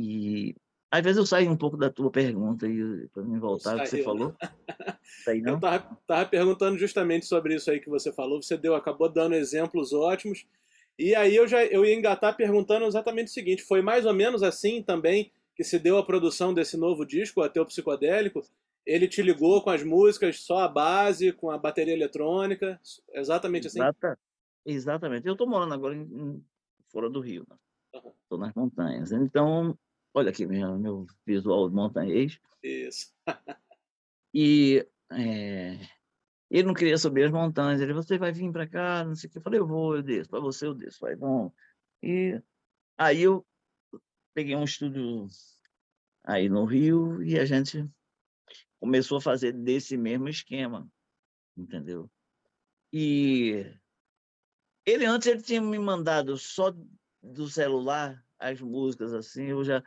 E 0.00 0.54
às 0.90 1.02
vezes 1.02 1.18
eu 1.18 1.26
saio 1.26 1.50
um 1.50 1.56
pouco 1.56 1.76
da 1.76 1.88
tua 1.88 2.10
pergunta 2.10 2.66
e 2.66 3.06
para 3.12 3.22
me 3.22 3.38
voltar 3.38 3.74
ao 3.74 3.80
que 3.80 3.86
você 3.86 4.02
falou. 4.02 4.34
Aí, 5.28 5.40
não? 5.40 5.54
Eu 5.54 5.60
tava, 5.60 5.98
tava, 6.06 6.28
perguntando 6.28 6.78
justamente 6.78 7.26
sobre 7.26 7.54
isso 7.54 7.70
aí 7.70 7.80
que 7.80 7.88
você 7.88 8.12
falou. 8.12 8.42
Você 8.42 8.56
deu, 8.56 8.74
acabou 8.74 9.08
dando 9.08 9.34
exemplos 9.34 9.92
ótimos. 9.92 10.46
E 10.98 11.14
aí 11.14 11.34
eu 11.34 11.48
já 11.48 11.64
eu 11.64 11.84
ia 11.84 11.94
engatar 11.94 12.36
perguntando 12.36 12.86
exatamente 12.86 13.28
o 13.28 13.32
seguinte: 13.32 13.62
foi 13.62 13.82
mais 13.82 14.04
ou 14.06 14.12
menos 14.14 14.42
assim 14.42 14.82
também 14.82 15.32
que 15.54 15.64
se 15.64 15.78
deu 15.78 15.98
a 15.98 16.04
produção 16.04 16.54
desse 16.54 16.76
novo 16.76 17.04
disco, 17.04 17.42
Ateu 17.42 17.66
Psicodélico? 17.66 18.42
Ele 18.84 19.06
te 19.06 19.22
ligou 19.22 19.62
com 19.62 19.70
as 19.70 19.82
músicas 19.82 20.40
só 20.40 20.58
a 20.58 20.68
base, 20.68 21.32
com 21.32 21.50
a 21.50 21.58
bateria 21.58 21.94
eletrônica, 21.94 22.80
exatamente 23.12 23.66
assim? 23.66 23.78
Exata, 23.78 24.18
exatamente. 24.64 25.26
Eu 25.26 25.32
estou 25.32 25.46
morando 25.46 25.74
agora 25.74 25.94
em, 25.94 26.42
fora 26.88 27.08
do 27.08 27.20
Rio, 27.20 27.46
estou 27.92 28.38
né? 28.38 28.46
nas 28.46 28.54
montanhas. 28.54 29.12
Então, 29.12 29.76
olha 30.14 30.30
aqui 30.30 30.46
meu, 30.46 30.78
meu 30.78 31.06
visual 31.26 31.70
montanhês. 31.70 32.38
Isso. 32.62 33.12
e 34.34 34.86
é, 35.10 35.78
ele 36.50 36.64
não 36.64 36.74
queria 36.74 36.98
subir 36.98 37.24
as 37.24 37.30
montanhas. 37.30 37.80
Ele, 37.80 37.92
você 37.92 38.18
vai 38.18 38.32
vir 38.32 38.50
para 38.50 38.66
cá, 38.66 39.04
não 39.04 39.14
sei 39.14 39.28
o 39.28 39.32
que. 39.32 39.38
Eu 39.38 39.42
falei, 39.42 39.60
eu 39.60 39.66
vou, 39.66 39.96
eu 39.96 40.02
desço. 40.02 40.30
Para 40.30 40.40
você, 40.40 40.66
eu 40.66 40.74
desço. 40.74 41.00
Vai, 41.00 41.14
bom. 41.14 41.52
E 42.02 42.40
aí 42.98 43.22
eu 43.22 43.46
peguei 44.34 44.56
um 44.56 44.64
estúdio 44.64 45.26
aí 46.24 46.48
no 46.48 46.64
Rio 46.64 47.22
e 47.22 47.38
a 47.38 47.44
gente 47.44 47.88
começou 48.80 49.18
a 49.18 49.20
fazer 49.20 49.52
desse 49.52 49.96
mesmo 49.96 50.28
esquema, 50.28 50.90
entendeu? 51.56 52.10
E 52.92 53.66
ele 54.84 55.04
antes 55.04 55.28
ele 55.28 55.42
tinha 55.42 55.60
me 55.60 55.78
mandado 55.78 56.36
só 56.36 56.74
do 57.22 57.48
celular 57.48 58.24
as 58.38 58.60
músicas 58.60 59.12
assim, 59.12 59.44
eu 59.44 59.62
já 59.62 59.82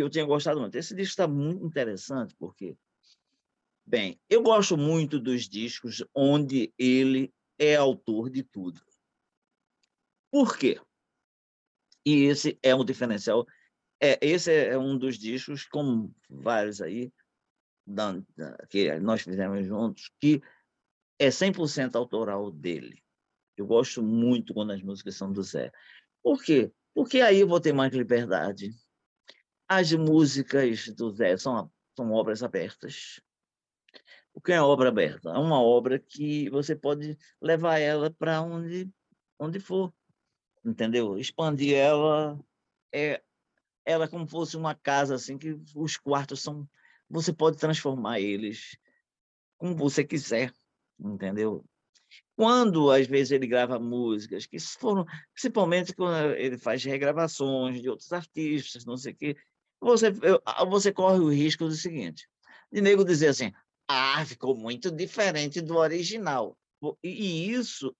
eu 0.00 0.10
tinha 0.10 0.24
gostado 0.24 0.60
muito. 0.60 0.76
Esse 0.76 0.94
disco 0.94 1.10
está 1.10 1.28
muito 1.28 1.64
interessante 1.64 2.34
porque 2.36 2.76
bem, 3.86 4.18
eu 4.28 4.42
gosto 4.42 4.76
muito 4.76 5.20
dos 5.20 5.48
discos 5.48 6.04
onde 6.14 6.72
ele 6.78 7.32
é 7.58 7.76
autor 7.76 8.30
de 8.30 8.42
tudo. 8.42 8.80
Por 10.30 10.58
quê? 10.58 10.80
E 12.04 12.24
esse 12.24 12.58
é 12.62 12.74
um 12.74 12.84
diferencial. 12.84 13.46
É, 14.00 14.18
esse 14.20 14.52
é 14.52 14.76
um 14.76 14.98
dos 14.98 15.16
discos, 15.16 15.64
como 15.64 16.14
vários 16.28 16.80
aí, 16.80 17.12
que 18.68 18.98
nós 18.98 19.22
fizemos 19.22 19.66
juntos, 19.66 20.10
que 20.20 20.42
é 21.18 21.28
100% 21.28 21.94
autoral 21.96 22.50
dele. 22.50 23.02
Eu 23.56 23.66
gosto 23.66 24.02
muito 24.02 24.52
quando 24.52 24.72
as 24.72 24.82
músicas 24.82 25.14
são 25.14 25.32
do 25.32 25.42
Zé. 25.42 25.70
Por 26.22 26.42
quê? 26.42 26.72
Porque 26.92 27.20
aí 27.20 27.40
eu 27.40 27.48
vou 27.48 27.60
ter 27.60 27.72
mais 27.72 27.92
liberdade. 27.92 28.72
As 29.68 29.92
músicas 29.92 30.88
do 30.88 31.10
Zé 31.10 31.36
são, 31.36 31.70
são 31.96 32.12
obras 32.12 32.42
abertas. 32.42 33.20
O 34.32 34.40
que 34.40 34.52
é 34.52 34.60
obra 34.60 34.88
aberta? 34.88 35.30
É 35.30 35.38
uma 35.38 35.62
obra 35.62 35.98
que 35.98 36.50
você 36.50 36.74
pode 36.74 37.16
levar 37.40 37.78
ela 37.78 38.10
para 38.10 38.42
onde, 38.42 38.90
onde 39.38 39.60
for, 39.60 39.92
entendeu? 40.64 41.16
Expandir 41.16 41.76
ela, 41.76 42.38
é, 42.92 43.22
ela 43.84 44.04
é 44.04 44.08
como 44.08 44.26
fosse 44.26 44.56
uma 44.56 44.74
casa 44.74 45.14
assim 45.14 45.38
que 45.38 45.58
os 45.74 45.96
quartos 45.96 46.40
são 46.42 46.68
você 47.08 47.32
pode 47.32 47.58
transformar 47.58 48.18
eles 48.18 48.76
como 49.56 49.76
você 49.76 50.02
quiser, 50.02 50.52
entendeu? 50.98 51.64
Quando, 52.36 52.90
às 52.90 53.06
vezes, 53.06 53.30
ele 53.30 53.46
grava 53.46 53.78
músicas 53.78 54.46
que 54.46 54.58
foram, 54.58 55.04
principalmente 55.32 55.94
quando 55.94 56.34
ele 56.34 56.58
faz 56.58 56.82
regravações 56.84 57.80
de 57.80 57.88
outros 57.88 58.12
artistas, 58.12 58.84
não 58.84 58.96
sei 58.96 59.12
o 59.12 59.16
quê, 59.16 59.36
você, 59.80 60.12
você 60.68 60.92
corre 60.92 61.18
o 61.18 61.32
risco 61.32 61.66
do 61.66 61.74
seguinte, 61.74 62.28
de 62.72 62.80
nego 62.80 63.04
dizer 63.04 63.28
assim, 63.28 63.52
ah, 63.88 64.24
ficou 64.24 64.56
muito 64.56 64.90
diferente 64.90 65.60
do 65.60 65.76
original. 65.76 66.56
E 67.02 67.50
isso 67.50 67.94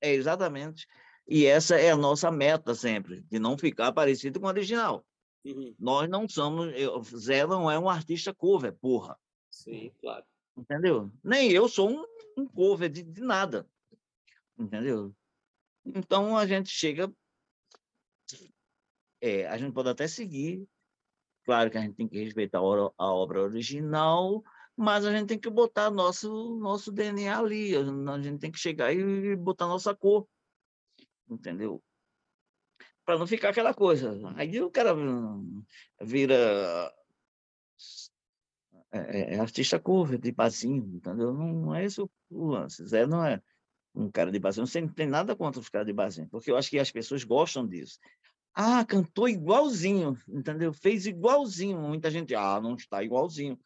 é 0.00 0.12
exatamente, 0.12 0.86
e 1.28 1.44
essa 1.44 1.76
é 1.76 1.90
a 1.90 1.96
nossa 1.96 2.30
meta 2.30 2.74
sempre, 2.74 3.22
de 3.22 3.38
não 3.38 3.58
ficar 3.58 3.92
parecido 3.92 4.38
com 4.38 4.46
o 4.46 4.48
original. 4.48 5.04
Uhum. 5.44 5.74
Nós 5.78 6.08
não 6.08 6.28
somos. 6.28 6.72
Eu, 6.74 7.02
Zé 7.02 7.46
não 7.46 7.70
é 7.70 7.78
um 7.78 7.88
artista 7.88 8.34
cover, 8.34 8.72
porra. 8.72 9.18
Sim, 9.50 9.92
claro. 10.00 10.24
Entendeu? 10.56 11.10
Nem 11.22 11.50
eu 11.52 11.68
sou 11.68 11.90
um, 11.90 12.04
um 12.36 12.46
cover 12.46 12.88
de, 12.88 13.02
de 13.02 13.20
nada. 13.20 13.68
Entendeu? 14.58 15.14
Então 15.84 16.36
a 16.36 16.46
gente 16.46 16.68
chega. 16.68 17.12
É, 19.20 19.46
a 19.46 19.56
gente 19.56 19.72
pode 19.72 19.88
até 19.88 20.08
seguir. 20.08 20.66
Claro 21.46 21.70
que 21.70 21.78
a 21.78 21.80
gente 21.80 21.94
tem 21.94 22.08
que 22.08 22.22
respeitar 22.22 22.58
a, 22.58 22.62
obra 22.62 23.40
original, 23.40 24.42
mas 24.76 25.06
a 25.06 25.12
gente 25.12 25.28
tem 25.28 25.38
que 25.38 25.48
botar 25.48 25.90
nosso, 25.90 26.58
nosso 26.58 26.92
DNA 26.92 27.38
ali. 27.38 27.74
A 27.74 28.20
gente 28.20 28.38
tem 28.38 28.50
que 28.50 28.58
chegar 28.58 28.92
e 28.92 29.34
botar 29.36 29.66
nossa 29.66 29.94
cor. 29.94 30.28
Entendeu? 31.28 31.82
para 33.06 33.18
não 33.18 33.26
ficar 33.26 33.50
aquela 33.50 33.72
coisa. 33.72 34.18
Aí 34.34 34.60
o 34.60 34.68
cara 34.68 34.92
vira 36.02 36.92
é, 38.92 38.98
é, 38.98 39.34
é 39.34 39.38
artista 39.38 39.78
cover 39.78 40.18
de 40.18 40.32
basinho, 40.32 40.96
entendeu? 40.96 41.32
Não, 41.32 41.72
é 41.74 41.84
esse 41.84 42.00
o, 42.00 42.10
lance. 42.30 42.84
Zé 42.84 43.06
não 43.06 43.24
é 43.24 43.40
um 43.94 44.10
cara 44.10 44.32
de 44.32 44.40
basinho. 44.40 44.66
Não 44.66 44.88
tem 44.88 45.06
nada 45.06 45.36
contra 45.36 45.60
os 45.60 45.68
caras 45.68 45.86
de 45.86 45.92
basinho, 45.92 46.28
porque 46.28 46.50
eu 46.50 46.56
acho 46.56 46.68
que 46.68 46.80
as 46.80 46.90
pessoas 46.90 47.22
gostam 47.22 47.66
disso. 47.66 48.00
Ah, 48.58 48.86
cantou 48.86 49.28
igualzinho, 49.28 50.18
entendeu? 50.26 50.72
Fez 50.72 51.04
igualzinho. 51.04 51.78
Muita 51.78 52.10
gente, 52.10 52.34
ah, 52.34 52.58
não 52.58 52.74
está 52.74 53.04
igualzinho. 53.04 53.60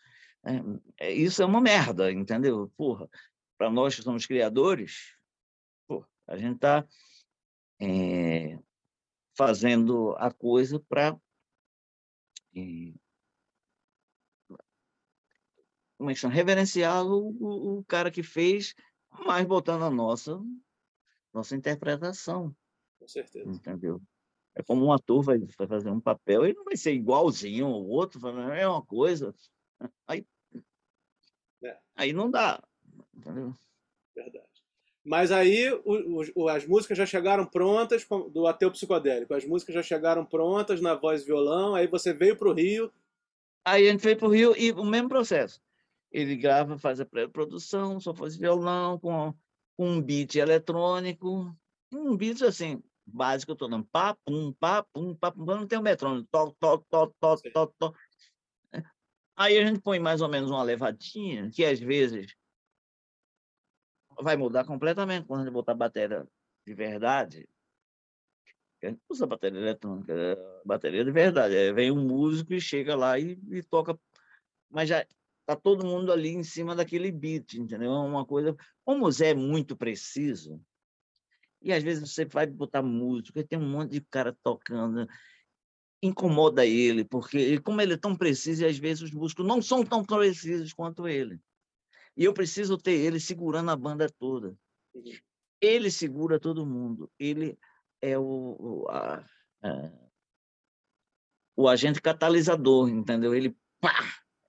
É, 0.98 1.06
é 1.06 1.12
isso 1.12 1.40
é 1.40 1.46
uma 1.46 1.60
merda, 1.60 2.10
entendeu? 2.10 2.68
Porra, 2.76 3.08
para 3.56 3.70
nós 3.70 3.94
que 3.94 4.02
somos 4.02 4.26
criadores, 4.26 5.14
porra, 5.86 6.08
a 6.26 6.36
gente 6.36 6.56
está 6.56 6.84
é, 7.80 8.58
fazendo 9.36 10.16
a 10.18 10.32
coisa 10.32 10.80
para 10.80 11.16
eh, 12.56 12.92
como 15.96 16.10
é 16.10 16.14
que 16.14 16.18
chama? 16.18 16.34
reverenciar 16.34 17.06
o, 17.06 17.28
o, 17.38 17.78
o, 17.78 17.84
cara 17.84 18.10
que 18.10 18.24
fez, 18.24 18.74
mas 19.24 19.46
botando 19.46 19.84
a 19.84 19.90
nossa 19.90 20.36
nossa 21.32 21.54
interpretação. 21.54 22.56
Com 22.98 23.06
certeza. 23.06 23.48
Entendeu? 23.48 24.02
É 24.60 24.62
como 24.62 24.84
um 24.84 24.92
ator 24.92 25.22
vai, 25.22 25.38
vai 25.38 25.66
fazer 25.66 25.88
um 25.88 26.00
papel, 26.00 26.44
ele 26.44 26.54
não 26.54 26.64
vai 26.64 26.76
ser 26.76 26.92
igualzinho 26.92 27.66
ao 27.66 27.82
outro, 27.82 28.20
é 28.28 28.68
uma 28.68 28.82
coisa. 28.82 29.34
Aí, 30.06 30.26
é. 31.64 31.78
aí 31.96 32.12
não 32.12 32.30
dá. 32.30 32.62
Entendeu? 33.16 33.54
Verdade. 34.14 34.44
Mas 35.02 35.32
aí 35.32 35.72
o, 35.82 36.22
o, 36.34 36.48
as 36.50 36.66
músicas 36.66 36.98
já 36.98 37.06
chegaram 37.06 37.46
prontas 37.46 38.06
do 38.30 38.46
Ateu 38.46 38.70
Psicodélico. 38.70 39.32
As 39.32 39.46
músicas 39.46 39.74
já 39.74 39.82
chegaram 39.82 40.26
prontas 40.26 40.82
na 40.82 40.94
voz 40.94 41.22
e 41.22 41.24
violão. 41.24 41.74
Aí 41.74 41.86
você 41.86 42.12
veio 42.12 42.36
para 42.36 42.50
o 42.50 42.52
Rio. 42.52 42.92
Aí 43.64 43.88
a 43.88 43.92
gente 43.92 44.02
veio 44.02 44.18
para 44.18 44.28
o 44.28 44.30
Rio 44.30 44.54
e 44.58 44.72
o 44.72 44.84
mesmo 44.84 45.08
processo. 45.08 45.58
Ele 46.12 46.36
grava, 46.36 46.76
faz 46.76 47.00
a 47.00 47.06
pré-produção, 47.06 47.98
só 47.98 48.12
faz 48.12 48.36
violão 48.36 48.98
com, 48.98 49.32
com 49.74 49.88
um 49.88 50.02
beat 50.02 50.34
eletrônico. 50.34 51.50
Um 51.90 52.14
beat 52.14 52.42
assim, 52.42 52.82
básico, 53.16 53.52
eu 53.52 53.56
tô 53.56 53.68
dando 53.68 53.86
pá, 53.86 54.16
pum, 54.24 54.52
pá, 54.52 54.82
pum, 54.92 55.14
pá, 55.14 55.30
pum, 55.30 55.44
não 55.44 55.66
tem 55.66 55.78
um 55.78 55.82
metrônomo, 55.82 56.26
to, 56.30 56.56
to, 56.60 56.78
to, 56.90 57.14
to, 57.20 57.36
to, 57.52 57.74
to. 57.78 57.94
Aí 59.36 59.58
a 59.58 59.66
gente 59.66 59.80
põe 59.80 59.98
mais 59.98 60.20
ou 60.20 60.28
menos 60.28 60.50
uma 60.50 60.62
levadinha, 60.62 61.50
que 61.50 61.64
às 61.64 61.80
vezes 61.80 62.34
vai 64.20 64.36
mudar 64.36 64.64
completamente 64.64 65.26
quando 65.26 65.40
a 65.40 65.44
gente 65.44 65.52
botar 65.52 65.74
bateria 65.74 66.28
de 66.66 66.74
verdade. 66.74 67.48
A 68.82 68.88
gente 68.88 69.00
usa 69.08 69.26
bateria 69.26 69.60
eletrônica, 69.60 70.12
é 70.12 70.62
bateria 70.64 71.04
de 71.04 71.10
verdade. 71.10 71.56
Aí 71.56 71.72
vem 71.72 71.90
um 71.90 72.06
músico 72.06 72.54
e 72.54 72.60
chega 72.60 72.96
lá 72.96 73.18
e, 73.18 73.38
e 73.50 73.62
toca, 73.62 73.98
mas 74.70 74.88
já 74.88 75.06
tá 75.46 75.56
todo 75.56 75.86
mundo 75.86 76.12
ali 76.12 76.30
em 76.30 76.42
cima 76.42 76.74
daquele 76.74 77.10
beat, 77.10 77.54
entendeu? 77.54 77.92
É 77.92 77.98
uma 77.98 78.24
coisa. 78.24 78.56
Como 78.84 79.06
o 79.06 79.10
Zé 79.10 79.30
é 79.30 79.34
muito 79.34 79.76
preciso, 79.76 80.60
e 81.62 81.72
às 81.72 81.82
vezes 81.82 82.10
você 82.10 82.24
vai 82.24 82.46
botar 82.46 82.82
música, 82.82 83.44
tem 83.44 83.58
um 83.58 83.68
monte 83.68 83.92
de 83.92 84.00
cara 84.00 84.36
tocando, 84.42 85.06
incomoda 86.02 86.64
ele, 86.64 87.04
porque 87.04 87.60
como 87.60 87.80
ele 87.80 87.94
é 87.94 87.98
tão 87.98 88.16
preciso, 88.16 88.62
e 88.62 88.66
às 88.66 88.78
vezes 88.78 89.02
os 89.02 89.10
músicos 89.10 89.46
não 89.46 89.60
são 89.60 89.84
tão 89.84 90.04
precisos 90.04 90.72
quanto 90.72 91.06
ele. 91.06 91.40
E 92.16 92.24
eu 92.24 92.32
preciso 92.32 92.76
ter 92.76 92.92
ele 92.92 93.20
segurando 93.20 93.70
a 93.70 93.76
banda 93.76 94.08
toda. 94.08 94.56
Ele 95.60 95.90
segura 95.90 96.40
todo 96.40 96.66
mundo. 96.66 97.10
Ele 97.18 97.58
é 98.00 98.18
o, 98.18 98.86
a, 98.88 99.24
a, 99.62 99.92
o 101.56 101.68
agente 101.68 102.00
catalisador, 102.00 102.88
entendeu? 102.88 103.34
Ele, 103.34 103.56
pá, 103.80 103.94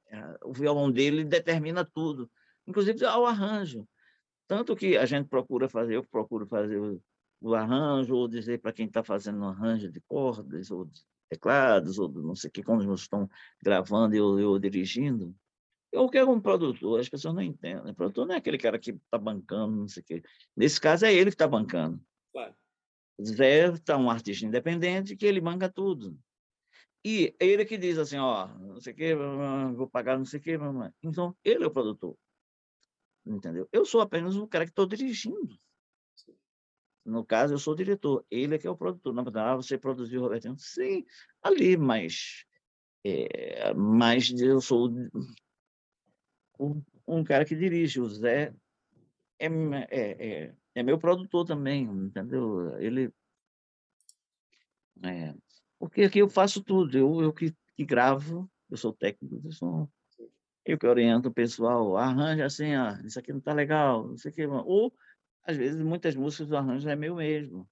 é, 0.08 0.38
o 0.44 0.54
violão 0.54 0.92
dele 0.92 1.24
determina 1.24 1.86
tudo, 1.86 2.30
inclusive 2.66 3.06
ao 3.06 3.26
arranjo. 3.26 3.88
Tanto 4.52 4.76
que 4.76 4.98
a 4.98 5.06
gente 5.06 5.30
procura 5.30 5.70
fazer, 5.70 5.96
eu 5.96 6.04
procuro 6.04 6.46
fazer 6.46 6.78
o, 6.78 7.02
o 7.40 7.56
arranjo, 7.56 8.14
ou 8.14 8.28
dizer 8.28 8.60
para 8.60 8.74
quem 8.74 8.86
está 8.86 9.02
fazendo 9.02 9.40
um 9.40 9.48
arranjo 9.48 9.90
de 9.90 10.02
cordas, 10.02 10.70
ou 10.70 10.84
de 10.84 11.00
teclados, 11.30 11.98
ou 11.98 12.10
não 12.10 12.36
sei 12.36 12.50
o 12.50 12.52
que, 12.52 12.62
quando 12.62 12.94
estão 12.94 13.30
gravando 13.64 14.22
ou 14.22 14.38
eu 14.38 14.60
dirigindo. 14.60 15.34
Eu 15.90 16.10
quero 16.10 16.30
um 16.30 16.42
produtor, 16.42 17.00
as 17.00 17.08
pessoas 17.08 17.34
não 17.34 17.42
entendem. 17.42 17.94
O 17.94 17.96
produtor 17.96 18.28
não 18.28 18.36
é 18.36 18.40
aquele 18.40 18.58
cara 18.58 18.78
que 18.78 18.92
está 18.92 19.18
bancando, 19.18 19.74
não 19.74 19.88
sei 19.88 20.04
o 20.04 20.06
quê. 20.06 20.24
Nesse 20.54 20.82
caso, 20.82 21.06
é 21.06 21.14
ele 21.14 21.30
que 21.30 21.36
está 21.36 21.48
bancando. 21.48 22.04
Claro. 22.34 22.54
Zé 23.24 23.70
está 23.70 23.96
um 23.96 24.10
artista 24.10 24.46
independente 24.46 25.16
que 25.16 25.26
ele 25.26 25.40
banca 25.40 25.70
tudo. 25.70 26.20
E 27.06 27.34
ele 27.40 27.64
que 27.64 27.78
diz 27.78 27.98
assim, 27.98 28.18
ó, 28.18 28.50
não 28.50 28.82
sei 28.82 28.92
o 28.92 28.96
quê, 28.98 29.16
vou 29.16 29.88
pagar 29.88 30.18
não 30.18 30.26
sei 30.26 30.42
o 30.42 30.44
quê. 30.44 30.58
Então, 31.02 31.34
ele 31.42 31.64
é 31.64 31.68
o 31.68 31.72
produtor 31.72 32.18
entendeu? 33.26 33.68
Eu 33.72 33.86
sou 33.86 34.02
apenas 34.02 34.36
o 34.36 34.48
cara 34.48 34.66
que 34.66 34.72
estou 34.72 34.86
dirigindo. 34.86 35.60
No 37.04 37.26
caso, 37.26 37.54
eu 37.54 37.60
sou 37.60 37.74
o 37.74 37.78
diretor, 37.78 38.26
ele 38.30 38.56
é 38.56 38.58
que 38.58 38.68
é 38.68 38.70
o 38.70 38.78
produtor. 38.78 39.14
Não, 39.14 39.26
ah, 39.36 39.56
você 39.56 39.78
produziu 39.78 40.20
o 40.20 40.24
Robertinho? 40.24 40.56
Sim, 40.58 41.04
ali, 41.42 41.76
mas, 41.76 42.46
é, 43.04 43.74
mas 43.74 44.32
eu 44.40 44.62
sou 44.62 44.90
um, 46.60 46.84
um 47.08 47.24
cara 47.24 47.44
que 47.44 47.56
dirige. 47.56 48.00
O 48.00 48.08
Zé 48.08 48.54
é, 49.40 49.48
é, 49.48 50.44
é, 50.44 50.56
é 50.76 50.84
meu 50.84 51.00
produtor 51.00 51.46
também, 51.46 51.84
entendeu? 51.84 52.78
Ele. 52.80 53.12
É, 55.04 55.34
porque 55.80 56.04
aqui 56.04 56.20
eu 56.20 56.30
faço 56.30 56.64
tudo, 56.64 56.96
eu, 56.96 57.22
eu 57.22 57.34
que, 57.34 57.56
que 57.76 57.84
gravo, 57.84 58.48
eu 58.70 58.78
sou 58.78 58.94
técnico 58.94 59.40
de 59.42 59.52
som, 59.52 59.90
eu 60.66 60.78
que 60.78 60.88
oriento 60.88 61.30
o 61.30 61.34
pessoal, 61.34 61.98
arranja 61.98 62.46
assim, 62.46 62.76
ó, 62.76 62.96
isso 63.06 63.20
aqui 63.20 63.32
não 63.32 63.40
está 63.40 63.54
legal, 63.54 64.08
não 64.08 64.18
sei 64.18 64.32
o 64.32 64.34
que. 64.34 64.46
Ou, 64.46 64.94
às 65.44 65.58
vezes, 65.58 65.82
muitas 65.82 66.16
músicas 66.16 66.48
do 66.48 66.58
arranjo 66.58 66.88
é 66.90 66.96
meu 66.96 67.16
mesmo. 67.16 67.68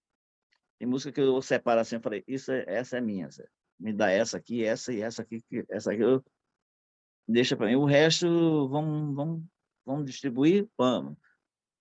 Tem 0.78 0.88
música 0.88 1.12
que 1.12 1.22
eu 1.22 1.42
separo 1.42 1.82
assim, 1.82 1.96
eu 1.96 2.02
falei, 2.02 2.24
isso 2.28 2.52
é, 2.52 2.64
essa 2.68 2.98
é 2.98 3.02
minha, 3.02 3.30
me 3.80 3.94
dá 3.94 4.10
essa 4.10 4.38
aqui, 4.38 4.64
essa 4.64 4.94
e 4.94 5.02
essa 5.02 5.22
aqui, 5.22 5.44
essa 5.70 5.92
aqui 5.92 6.02
eu 6.02 6.24
deixa 7.28 7.56
para 7.56 7.68
mim. 7.68 7.76
O 7.76 7.86
resto, 7.86 8.68
vamos, 8.70 9.16
vamos, 9.16 9.44
vamos 9.86 10.06
distribuir, 10.06 10.68
vamos. 10.78 11.18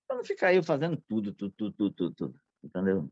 Para 0.07 0.17
não 0.17 0.25
ficar 0.25 0.55
eu 0.55 0.63
fazendo 0.63 0.97
tudo, 1.09 1.33
tudo, 1.33 1.53
tudo, 1.53 1.91
tudo, 1.93 2.15
tudo 2.15 2.41
entendeu? 2.63 3.11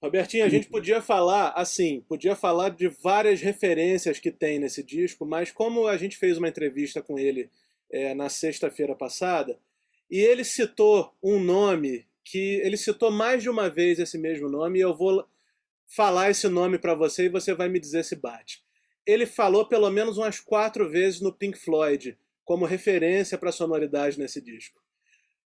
Robertinho, 0.00 0.44
a 0.44 0.48
gente 0.48 0.68
podia 0.68 1.02
falar, 1.02 1.50
assim, 1.50 2.04
podia 2.08 2.36
falar 2.36 2.68
de 2.68 2.86
várias 2.86 3.40
referências 3.40 4.20
que 4.20 4.30
tem 4.30 4.58
nesse 4.58 4.82
disco, 4.82 5.26
mas 5.26 5.50
como 5.50 5.88
a 5.88 5.96
gente 5.96 6.16
fez 6.16 6.38
uma 6.38 6.48
entrevista 6.48 7.02
com 7.02 7.18
ele 7.18 7.50
é, 7.90 8.14
na 8.14 8.28
sexta-feira 8.28 8.94
passada, 8.94 9.58
e 10.08 10.20
ele 10.20 10.44
citou 10.44 11.12
um 11.22 11.40
nome 11.40 12.06
que 12.24 12.60
ele 12.62 12.76
citou 12.76 13.10
mais 13.10 13.42
de 13.42 13.50
uma 13.50 13.68
vez 13.68 13.98
esse 13.98 14.16
mesmo 14.16 14.48
nome, 14.48 14.78
e 14.78 14.82
eu 14.82 14.96
vou 14.96 15.26
falar 15.88 16.30
esse 16.30 16.48
nome 16.48 16.78
para 16.78 16.94
você 16.94 17.24
e 17.24 17.28
você 17.30 17.52
vai 17.52 17.68
me 17.68 17.80
dizer 17.80 18.04
se 18.04 18.14
bate. 18.14 18.62
Ele 19.04 19.26
falou 19.26 19.66
pelo 19.66 19.90
menos 19.90 20.16
umas 20.18 20.38
quatro 20.38 20.88
vezes 20.88 21.20
no 21.20 21.32
Pink 21.32 21.58
Floyd 21.58 22.16
como 22.44 22.66
referência 22.66 23.36
para 23.36 23.48
a 23.48 23.52
sonoridade 23.52 24.18
nesse 24.18 24.40
disco. 24.40 24.80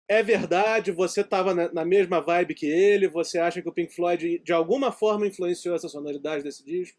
É 0.09 0.23
verdade? 0.23 0.93
Você 0.93 1.23
estava 1.23 1.53
na 1.53 1.85
mesma 1.85 2.21
vibe 2.21 2.55
que 2.55 2.67
ele? 2.67 3.09
Você 3.09 3.39
acha 3.39 3.61
que 3.61 3.69
o 3.69 3.73
Pink 3.73 3.95
Floyd 3.95 4.39
de 4.39 4.53
alguma 4.53 4.93
forma 4.93 5.27
influenciou 5.27 5.75
essa 5.75 5.89
sonoridade 5.89 6.45
desse 6.45 6.65
disco? 6.65 6.99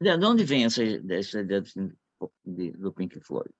De 0.00 0.10
onde 0.10 0.44
vem 0.44 0.64
essa, 0.64 0.82
essa 1.10 1.40
ideia 1.40 1.62
do 2.44 2.92
Pink 2.92 3.20
Floyd? 3.20 3.50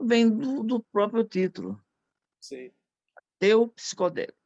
Vem 0.00 0.30
do, 0.30 0.62
do 0.62 0.82
próprio 0.92 1.24
título. 1.24 1.80
Sim. 2.40 2.70
Ateu 3.16 3.68
psicodélico. 3.68 4.38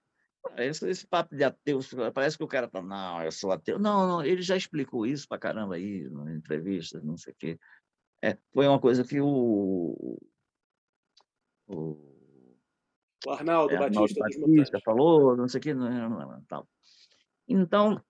Esse, 0.57 0.89
esse 0.89 1.07
papo 1.07 1.35
de 1.35 1.43
ateu, 1.43 1.81
parece 2.13 2.37
que 2.37 2.45
o 2.45 2.49
cara 2.49 2.69
tá, 2.69 2.83
não, 2.83 3.23
eu 3.23 3.33
sou 3.33 3.51
ateu. 3.51 3.79
Não, 3.79 4.07
não, 4.07 4.25
ele 4.25 4.43
já 4.43 4.57
explicou 4.57 5.07
isso 5.07 5.27
pra 5.27 5.39
caramba 5.39 5.77
aí, 5.77 6.09
na 6.11 6.35
entrevista, 6.35 7.01
não 7.03 7.17
sei 7.17 7.33
o 7.33 7.37
quê. 7.37 7.59
É, 8.23 8.37
foi 8.53 8.67
uma 8.67 8.79
coisa 8.79 9.05
que 9.05 9.21
o, 9.21 10.19
o 11.67 12.14
o 13.27 13.31
Arnaldo, 13.31 13.75
é, 13.75 13.79
Batista, 13.79 14.21
Batista 14.21 14.81
falou, 14.85 15.37
não 15.37 15.49
sei 15.49 15.59
o 15.59 15.63
que, 15.63 15.75
não, 15.75 15.91
não, 15.91 16.11
não, 16.11 16.45
tal. 16.45 16.69
Então, 17.49 18.03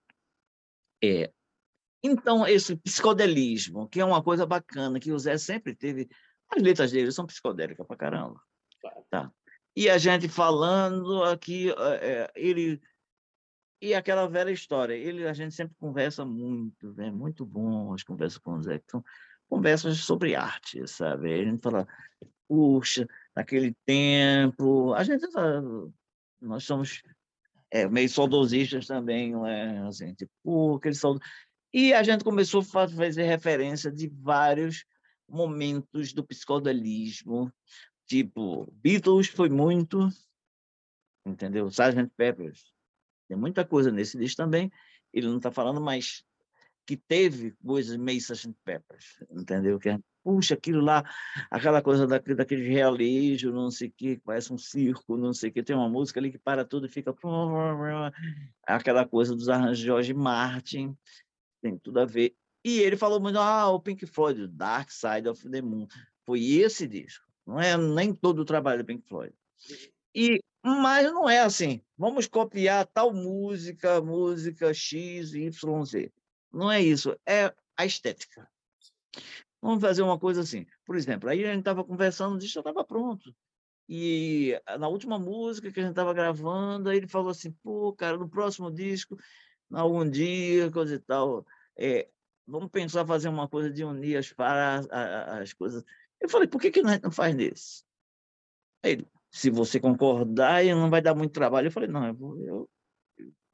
é, 1.02 1.32
então, 2.02 2.46
esse 2.46 2.76
psicodelismo, 2.76 3.88
que 3.88 4.00
é 4.00 4.04
uma 4.04 4.22
coisa 4.22 4.44
bacana, 4.44 5.00
que 5.00 5.10
o 5.10 5.18
Zé 5.18 5.38
sempre 5.38 5.74
teve, 5.74 6.08
as 6.50 6.62
letras 6.62 6.92
dele 6.92 7.10
são 7.10 7.26
psicodélicas 7.26 7.86
pra 7.86 7.96
caramba. 7.96 8.40
Tá. 9.08 9.32
E 9.74 9.88
a 9.88 9.96
gente 9.96 10.28
falando 10.28 11.24
aqui, 11.24 11.70
é, 12.00 12.30
ele 12.34 12.80
e 13.80 13.94
aquela 13.94 14.26
velha 14.26 14.50
história, 14.50 14.94
ele 14.94 15.26
a 15.26 15.32
gente 15.32 15.54
sempre 15.54 15.74
conversa 15.78 16.24
muito, 16.24 16.94
é 16.98 17.10
muito 17.10 17.44
bom 17.44 17.92
as 17.92 18.02
conversas 18.02 18.38
com 18.38 18.52
o 18.52 18.62
Zé, 18.62 18.80
são 18.86 19.04
conversas 19.48 19.98
sobre 19.98 20.34
arte, 20.34 20.86
sabe? 20.86 21.32
A 21.32 21.44
gente 21.44 21.60
fala, 21.60 21.86
puxa, 22.48 23.06
naquele 23.34 23.74
tempo. 23.84 24.92
A 24.94 25.02
gente, 25.02 25.26
nós 26.40 26.64
somos 26.64 27.02
é, 27.70 27.88
meio 27.88 28.08
saudosistas 28.08 28.86
também, 28.86 29.32
não 29.32 29.46
é? 29.46 29.78
Assim, 29.86 30.14
tipo, 30.14 30.76
aquele 30.76 30.94
saud... 30.94 31.20
E 31.72 31.92
a 31.92 32.04
gente 32.04 32.22
começou 32.22 32.60
a 32.60 32.88
fazer 32.88 33.24
referência 33.24 33.90
de 33.90 34.08
vários 34.08 34.84
momentos 35.28 36.12
do 36.12 36.24
psicodelismo, 36.24 37.52
tipo, 38.06 38.70
Beatles 38.74 39.26
foi 39.26 39.48
muito, 39.48 40.08
entendeu? 41.26 41.66
Sgt. 41.66 42.12
Peppers, 42.16 42.72
tem 43.26 43.36
muita 43.36 43.64
coisa 43.64 43.90
nesse 43.90 44.16
disco 44.16 44.36
também, 44.36 44.70
ele 45.12 45.26
não 45.26 45.38
está 45.38 45.50
falando, 45.50 45.80
mas 45.80 46.22
que 46.86 46.96
teve 46.96 47.52
coisas 47.64 47.96
meio 47.96 48.18
Sgt. 48.18 48.54
Peppers, 48.62 49.18
entendeu? 49.30 49.78
Que 49.80 49.98
puxa, 50.24 50.54
aquilo 50.54 50.80
lá, 50.80 51.04
aquela 51.50 51.82
coisa 51.82 52.06
daquele, 52.06 52.34
daquele 52.34 52.66
realejo, 52.66 53.52
não 53.52 53.70
sei 53.70 53.88
o 53.88 53.92
que, 53.92 54.16
parece 54.24 54.52
um 54.52 54.58
circo, 54.58 55.18
não 55.18 55.34
sei 55.34 55.50
o 55.50 55.52
que, 55.52 55.62
tem 55.62 55.76
uma 55.76 55.88
música 55.88 56.18
ali 56.18 56.32
que 56.32 56.38
para 56.38 56.64
tudo 56.64 56.86
e 56.86 56.88
fica... 56.88 57.14
Aquela 58.66 59.06
coisa 59.06 59.36
dos 59.36 59.50
arranjos 59.50 59.78
de 59.78 59.84
George 59.84 60.14
Martin, 60.14 60.96
tem 61.60 61.78
tudo 61.78 62.00
a 62.00 62.06
ver. 62.06 62.34
E 62.64 62.80
ele 62.80 62.96
falou 62.96 63.20
muito, 63.20 63.38
ah, 63.38 63.68
o 63.68 63.78
Pink 63.78 64.06
Floyd, 64.06 64.48
Dark 64.48 64.90
Side 64.90 65.28
of 65.28 65.48
the 65.50 65.60
Moon, 65.60 65.86
foi 66.24 66.42
esse 66.42 66.88
disco, 66.88 67.26
não 67.46 67.60
é 67.60 67.76
nem 67.76 68.14
todo 68.14 68.38
o 68.38 68.44
trabalho 68.44 68.82
do 68.82 68.86
Pink 68.86 69.06
Floyd. 69.06 69.34
E, 70.14 70.40
mas 70.64 71.12
não 71.12 71.28
é 71.28 71.40
assim, 71.40 71.82
vamos 71.98 72.26
copiar 72.26 72.86
tal 72.86 73.12
música, 73.12 74.00
música 74.00 74.72
X, 74.72 75.34
Y, 75.34 75.84
Z. 75.84 76.10
Não 76.50 76.72
é 76.72 76.80
isso, 76.80 77.14
é 77.26 77.52
a 77.76 77.84
estética. 77.84 78.48
Vamos 79.64 79.80
fazer 79.80 80.02
uma 80.02 80.18
coisa 80.18 80.42
assim. 80.42 80.66
Por 80.84 80.94
exemplo, 80.94 81.30
aí 81.30 81.42
a 81.42 81.48
gente 81.48 81.60
estava 81.60 81.82
conversando, 81.82 82.34
o 82.34 82.38
disco 82.38 82.58
estava 82.58 82.84
pronto. 82.84 83.34
E 83.88 84.60
na 84.78 84.88
última 84.88 85.18
música 85.18 85.72
que 85.72 85.80
a 85.80 85.82
gente 85.82 85.92
estava 85.92 86.12
gravando, 86.12 86.92
ele 86.92 87.08
falou 87.08 87.30
assim: 87.30 87.50
pô, 87.62 87.90
cara, 87.94 88.18
no 88.18 88.28
próximo 88.28 88.70
disco, 88.70 89.16
algum 89.72 90.06
dia, 90.06 90.70
coisa 90.70 90.96
e 90.96 90.98
tal, 90.98 91.46
é, 91.78 92.10
vamos 92.46 92.70
pensar 92.70 93.06
fazer 93.06 93.30
uma 93.30 93.48
coisa 93.48 93.70
de 93.70 93.82
unir 93.82 94.18
as, 94.18 94.34
as, 94.36 94.86
as 94.90 95.52
coisas. 95.54 95.82
Eu 96.20 96.28
falei: 96.28 96.46
por 96.46 96.60
que, 96.60 96.70
que 96.70 96.80
a 96.80 96.86
gente 96.86 97.02
não 97.02 97.10
faz 97.10 97.34
nisso? 97.34 97.86
Ele, 98.82 99.08
se 99.30 99.48
você 99.48 99.80
concordar, 99.80 100.62
não 100.62 100.90
vai 100.90 101.00
dar 101.00 101.14
muito 101.14 101.32
trabalho. 101.32 101.68
Eu 101.68 101.72
falei: 101.72 101.88
não, 101.88 102.06
eu, 102.06 102.14
vou, 102.14 102.38
eu 102.38 102.70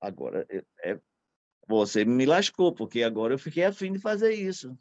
agora 0.00 0.44
é, 0.82 1.00
você 1.68 2.04
me 2.04 2.26
lascou, 2.26 2.74
porque 2.74 3.04
agora 3.04 3.34
eu 3.34 3.38
fiquei 3.38 3.62
afim 3.62 3.92
de 3.92 4.00
fazer 4.00 4.32
isso. 4.32 4.76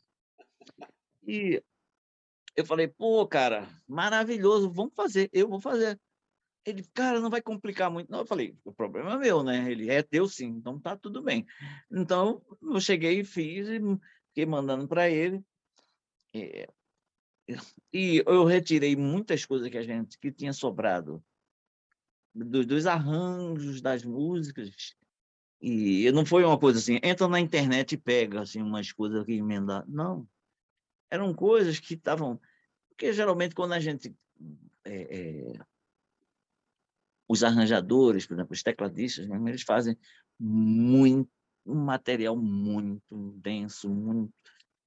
E 1.29 1.63
eu 2.55 2.65
falei, 2.65 2.87
pô, 2.87 3.27
cara, 3.27 3.69
maravilhoso, 3.87 4.71
vamos 4.71 4.95
fazer, 4.95 5.29
eu 5.31 5.47
vou 5.47 5.61
fazer. 5.61 5.99
Ele, 6.65 6.83
cara, 6.91 7.19
não 7.19 7.29
vai 7.29 7.39
complicar 7.39 7.91
muito. 7.91 8.09
Não, 8.09 8.21
eu 8.21 8.25
falei, 8.25 8.57
o 8.65 8.73
problema 8.73 9.13
é 9.13 9.17
meu, 9.17 9.43
né? 9.43 9.71
Ele 9.71 9.91
é 9.91 10.01
teu 10.01 10.27
sim, 10.27 10.47
então 10.47 10.79
tá 10.79 10.97
tudo 10.97 11.21
bem. 11.21 11.45
Então, 11.91 12.43
eu 12.63 12.81
cheguei 12.81 13.19
e 13.19 13.23
fiz 13.23 13.67
e 13.67 13.79
fiquei 14.29 14.47
mandando 14.47 14.87
para 14.87 15.07
ele. 15.07 15.39
E, 16.33 16.67
e 17.93 18.23
eu 18.25 18.43
retirei 18.43 18.95
muitas 18.95 19.45
coisas 19.45 19.69
que 19.69 19.77
a 19.77 19.83
gente 19.83 20.17
que 20.17 20.31
tinha 20.31 20.51
sobrado 20.51 21.23
dos, 22.33 22.65
dos 22.65 22.87
arranjos 22.87 23.81
das 23.81 24.03
músicas 24.03 24.95
e 25.61 26.09
não 26.11 26.25
foi 26.25 26.43
uma 26.45 26.57
coisa 26.57 26.79
assim, 26.79 26.99
entra 27.03 27.27
na 27.27 27.39
internet 27.39 27.91
e 27.91 27.97
pega 27.97 28.41
assim 28.41 28.61
umas 28.61 28.91
coisas 28.91 29.25
que 29.25 29.33
emendar. 29.33 29.83
Não. 29.87 30.27
Eram 31.09 31.33
coisas 31.33 31.79
que 31.79 31.93
estavam. 31.95 32.39
Porque 32.89 33.13
geralmente 33.13 33.55
quando 33.55 33.73
a 33.73 33.79
gente. 33.79 34.15
É, 34.85 35.17
é, 35.17 35.59
os 37.27 37.43
arranjadores, 37.43 38.25
por 38.25 38.33
exemplo, 38.33 38.53
os 38.53 38.63
tecladistas, 38.63 39.29
eles 39.29 39.61
fazem 39.61 39.95
muito, 40.39 41.29
um 41.63 41.75
material 41.75 42.35
muito 42.35 43.33
denso, 43.37 43.87
muito, 43.87 44.33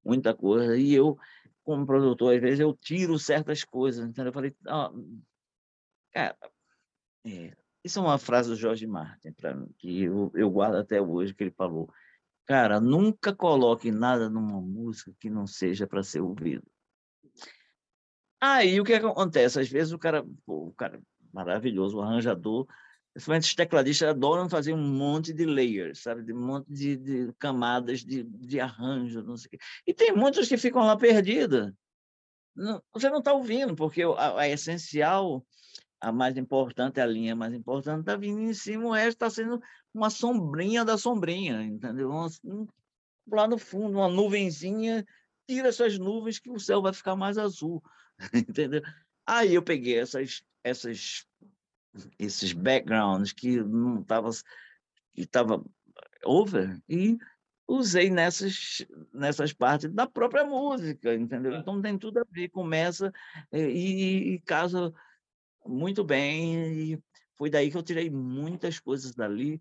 muita 0.05 0.35
coisa. 0.35 0.77
E 0.77 0.93
eu, 0.93 1.17
como 1.63 1.87
produtor, 1.87 2.35
às 2.35 2.41
vezes 2.41 2.59
eu 2.59 2.75
tiro 2.75 3.17
certas 3.17 3.63
coisas. 3.63 4.09
Então 4.09 4.27
eu 4.27 4.33
falei, 4.33 4.57
oh, 4.67 4.91
cara, 6.13 6.37
é, 7.25 7.57
isso 7.85 7.99
é 7.99 8.03
uma 8.03 8.19
frase 8.19 8.49
do 8.49 8.57
Jorge 8.57 8.87
Martin, 8.87 9.33
para 9.33 9.55
mim, 9.55 9.69
que 9.79 10.03
eu, 10.03 10.31
eu 10.35 10.51
guardo 10.51 10.77
até 10.77 11.01
hoje, 11.01 11.35
que 11.35 11.45
ele 11.45 11.53
falou. 11.53 11.93
Cara, 12.53 12.79
nunca 12.79 13.35
coloque 13.35 13.91
nada 13.91 14.29
numa 14.29 14.61
música 14.61 15.11
que 15.19 15.31
não 15.31 15.47
seja 15.47 15.87
para 15.87 16.03
ser 16.03 16.21
ouvido. 16.21 16.71
Aí 18.39 18.79
o 18.79 18.85
que 18.85 18.93
acontece? 18.93 19.59
Às 19.59 19.71
vezes 19.71 19.91
o 19.91 19.99
cara, 19.99 20.23
pô, 20.45 20.67
o 20.67 20.73
cara 20.75 21.01
maravilhoso, 21.33 21.97
o 21.97 22.03
arranjador, 22.03 22.67
principalmente 23.15 23.45
os 23.45 23.55
tecladistas 23.55 24.11
adoram 24.11 24.51
fazer 24.51 24.75
um 24.75 24.87
monte 24.87 25.33
de 25.33 25.47
layers, 25.47 26.03
sabe? 26.03 26.23
De 26.23 26.35
um 26.35 26.47
monte 26.47 26.71
de, 26.71 26.95
de 26.95 27.33
camadas 27.39 28.01
de, 28.01 28.23
de 28.23 28.61
arranjo, 28.61 29.23
não 29.23 29.39
sei 29.39 29.47
o 29.47 29.51
quê. 29.53 29.59
E 29.87 29.95
tem 29.95 30.15
muitos 30.15 30.47
que 30.47 30.59
ficam 30.59 30.85
lá 30.85 30.95
perdidos. 30.95 31.73
você 32.93 33.09
não 33.09 33.21
está 33.21 33.33
ouvindo, 33.33 33.75
porque 33.75 34.03
a, 34.03 34.41
a 34.41 34.47
essencial 34.47 35.43
a 36.03 36.13
mais 36.13 36.37
importante, 36.37 37.01
a 37.01 37.07
linha 37.07 37.35
mais 37.35 37.55
importante 37.55 38.01
está 38.01 38.15
vindo 38.15 38.41
em 38.41 38.53
cima, 38.53 38.89
o 38.89 38.93
resto 38.93 39.25
está 39.25 39.31
sendo 39.31 39.63
uma 39.95 40.11
sombrinha 40.11 40.85
da 40.85 40.97
sombrinha, 40.97 41.63
entendeu? 41.63 42.11
Um, 42.45 42.67
lá 43.31 43.47
no 43.47 43.59
fundo, 43.59 43.99
uma 43.99 44.09
nuvenzinha, 44.09 45.07
tira 45.47 45.69
essas 45.69 45.99
nuvens 45.99 46.39
que 46.39 46.51
o 46.51 46.59
céu 46.59 46.81
vai 46.83 46.93
ficar 46.93 47.17
mais 47.17 47.39
azul, 47.39 47.83
entendeu? 48.33 48.83
Aí 49.27 49.55
eu 49.55 49.63
peguei 49.63 49.99
essas, 49.99 50.43
essas, 50.65 51.27
esses 52.19 52.53
backgrounds 52.53 53.33
que 53.33 53.63
não 53.63 54.01
estava 54.01 54.31
que 55.15 55.27
tava 55.27 55.63
over 56.25 56.81
e 56.89 57.19
usei 57.69 58.11
nessas, 58.11 58.85
nessas 59.13 59.53
partes 59.53 59.91
da 59.91 60.07
própria 60.07 60.45
música, 60.45 61.15
entendeu? 61.15 61.55
Então 61.55 61.81
tem 61.81 61.99
tudo 61.99 62.19
a 62.21 62.25
ver, 62.31 62.49
começa 62.49 63.13
e, 63.53 64.35
e 64.35 64.41
casa 64.41 64.93
muito 65.65 66.03
bem, 66.03 66.93
e 66.93 67.03
foi 67.37 67.51
daí 67.51 67.71
que 67.71 67.77
eu 67.77 67.83
tirei 67.83 68.11
muitas 68.11 68.79
coisas 68.79 69.15
dali, 69.15 69.61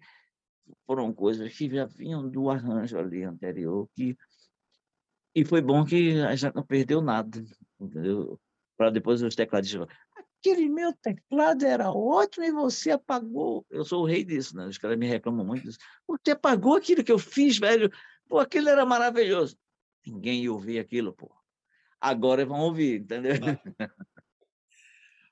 foram 0.85 1.13
coisas 1.13 1.51
que 1.55 1.69
já 1.69 1.85
vinham 1.85 2.27
do 2.29 2.49
arranjo 2.49 2.97
ali 2.97 3.23
anterior, 3.23 3.87
que 3.95 4.17
e 5.33 5.45
foi 5.45 5.61
bom 5.61 5.85
que 5.85 6.19
a 6.19 6.35
gente 6.35 6.53
não 6.53 6.63
perdeu 6.63 7.01
nada? 7.01 7.43
Para 8.77 8.89
depois 8.89 9.21
os 9.21 9.35
tecladistas 9.35 9.87
aquele 10.41 10.67
meu 10.67 10.91
teclado 10.91 11.63
era 11.63 11.91
ótimo 11.91 12.43
e 12.45 12.51
você 12.51 12.91
apagou. 12.91 13.65
Eu 13.69 13.85
sou 13.85 14.01
o 14.01 14.05
rei 14.05 14.23
disso, 14.23 14.57
né? 14.57 14.65
Os 14.65 14.77
caras 14.77 14.97
me 14.97 15.05
reclamam 15.05 15.45
muito 15.45 15.63
disso. 15.63 15.77
Você 16.07 16.31
apagou 16.31 16.75
aquilo 16.75 17.03
que 17.03 17.11
eu 17.11 17.19
fiz, 17.19 17.59
velho. 17.59 17.91
Pô, 18.27 18.39
aquilo 18.39 18.69
era 18.69 18.83
maravilhoso. 18.85 19.55
Ninguém 20.05 20.43
ia 20.43 20.51
ouvir 20.51 20.79
aquilo, 20.79 21.13
pô. 21.13 21.31
Agora 21.99 22.43
vão 22.43 22.59
ouvir, 22.61 23.01
entendeu? 23.01 23.33
Ah. 23.35 23.61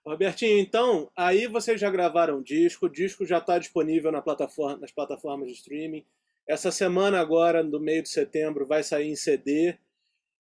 Robertinho, 0.10 0.58
então, 0.58 1.12
aí 1.16 1.46
vocês 1.46 1.80
já 1.80 1.88
gravaram 1.88 2.40
o 2.40 2.44
disco, 2.44 2.88
o 2.88 2.90
disco 2.90 3.28
já 3.28 3.38
está 3.38 3.60
disponível 3.60 4.12
na 4.12 4.24
plataforma, 4.24 4.78
nas 4.78 4.92
plataformas 4.92 5.48
de 5.48 5.54
streaming. 5.54 6.04
Essa 6.48 6.72
semana 6.72 7.20
agora, 7.20 7.62
no 7.62 7.80
meio 7.80 8.02
de 8.02 8.10
setembro, 8.10 8.66
vai 8.66 8.82
sair 8.82 9.08
em 9.08 9.16
CD. 9.16 9.78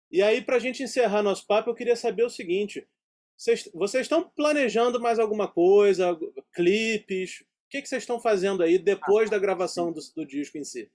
E 0.09 0.21
aí, 0.21 0.41
para 0.41 0.55
a 0.55 0.59
gente 0.59 0.81
encerrar 0.81 1.21
nosso 1.21 1.45
papo, 1.45 1.69
eu 1.69 1.75
queria 1.75 1.97
saber 1.97 2.23
o 2.23 2.29
seguinte: 2.29 2.87
vocês, 3.35 3.69
vocês 3.73 4.05
estão 4.05 4.29
planejando 4.29 4.97
mais 4.97 5.19
alguma 5.19 5.45
coisa, 5.45 6.17
clipes? 6.53 7.41
O 7.41 7.69
que, 7.69 7.81
que 7.81 7.89
vocês 7.89 8.03
estão 8.03 8.17
fazendo 8.17 8.63
aí 8.63 8.79
depois 8.79 9.29
da 9.29 9.37
gravação 9.37 9.91
do, 9.91 9.99
do, 10.15 10.25
disco 10.25 10.57
em 10.57 10.63
si? 10.63 10.89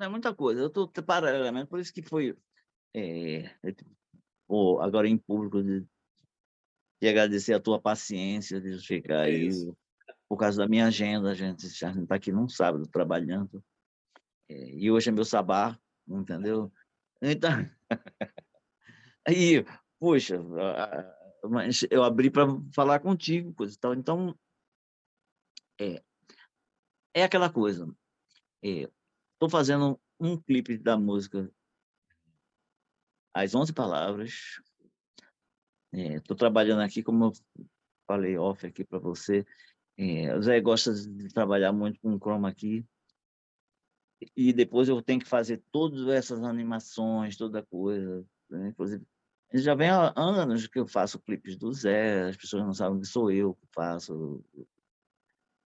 É 0.00 0.08
muita 0.08 0.34
coisa. 0.34 0.60
Eu 0.60 0.66
estou 0.66 0.88
paralelamente, 0.88 1.68
por 1.68 1.78
isso 1.78 1.94
que 1.94 2.02
foi 2.02 2.36
é, 2.96 3.48
agora 4.80 5.06
em 5.06 5.16
público 5.16 5.62
e 7.02 7.08
agradecer 7.08 7.52
a 7.52 7.60
tua 7.60 7.80
paciência 7.80 8.60
de 8.60 8.78
ficar 8.78 9.22
aí. 9.22 9.50
Por 10.28 10.36
causa 10.38 10.58
da 10.58 10.68
minha 10.68 10.86
agenda, 10.86 11.32
a 11.32 11.34
gente 11.34 11.68
já 11.68 11.90
está 11.90 12.14
aqui 12.14 12.30
num 12.30 12.48
sábado 12.48 12.86
trabalhando. 12.86 13.62
É, 14.48 14.70
e 14.70 14.88
hoje 14.88 15.08
é 15.08 15.12
meu 15.12 15.24
sabá, 15.24 15.76
entendeu? 16.06 16.72
Então, 17.20 17.50
aí, 19.26 19.64
poxa, 19.98 20.38
mas 21.50 21.84
eu 21.90 22.04
abri 22.04 22.30
para 22.30 22.46
falar 22.72 23.00
contigo, 23.00 23.52
coisa 23.52 23.74
e 23.74 23.78
tal. 23.78 23.94
Então, 23.94 24.38
é, 25.80 26.00
é 27.12 27.24
aquela 27.24 27.52
coisa. 27.52 27.92
Estou 28.62 29.48
é, 29.48 29.50
fazendo 29.50 30.00
um 30.20 30.40
clipe 30.40 30.78
da 30.78 30.96
música 30.96 31.52
As 33.34 33.56
Onze 33.56 33.72
Palavras, 33.72 34.62
Estou 35.92 36.34
é, 36.34 36.38
trabalhando 36.38 36.80
aqui, 36.80 37.02
como 37.02 37.26
eu 37.26 37.32
falei 38.06 38.38
off 38.38 38.66
aqui 38.66 38.84
para 38.84 38.98
você. 38.98 39.44
É, 39.96 40.34
o 40.34 40.42
Zé 40.42 40.60
gosta 40.60 40.94
de 40.94 41.28
trabalhar 41.28 41.72
muito 41.72 42.00
com 42.00 42.18
chroma 42.18 42.48
aqui. 42.48 42.84
E 44.36 44.52
depois 44.52 44.88
eu 44.88 45.02
tenho 45.02 45.20
que 45.20 45.28
fazer 45.28 45.62
todas 45.70 46.06
essas 46.08 46.42
animações, 46.42 47.36
toda 47.36 47.62
coisa. 47.62 48.24
Né? 48.48 48.68
Inclusive, 48.68 49.04
já 49.52 49.74
vem 49.74 49.90
há 49.90 50.12
anos 50.16 50.66
que 50.66 50.78
eu 50.78 50.86
faço 50.86 51.20
clipes 51.20 51.56
do 51.56 51.72
Zé, 51.72 52.28
as 52.28 52.36
pessoas 52.36 52.64
não 52.64 52.72
sabem 52.72 53.00
que 53.00 53.06
sou 53.06 53.30
eu 53.30 53.54
que 53.54 53.66
faço 53.74 54.42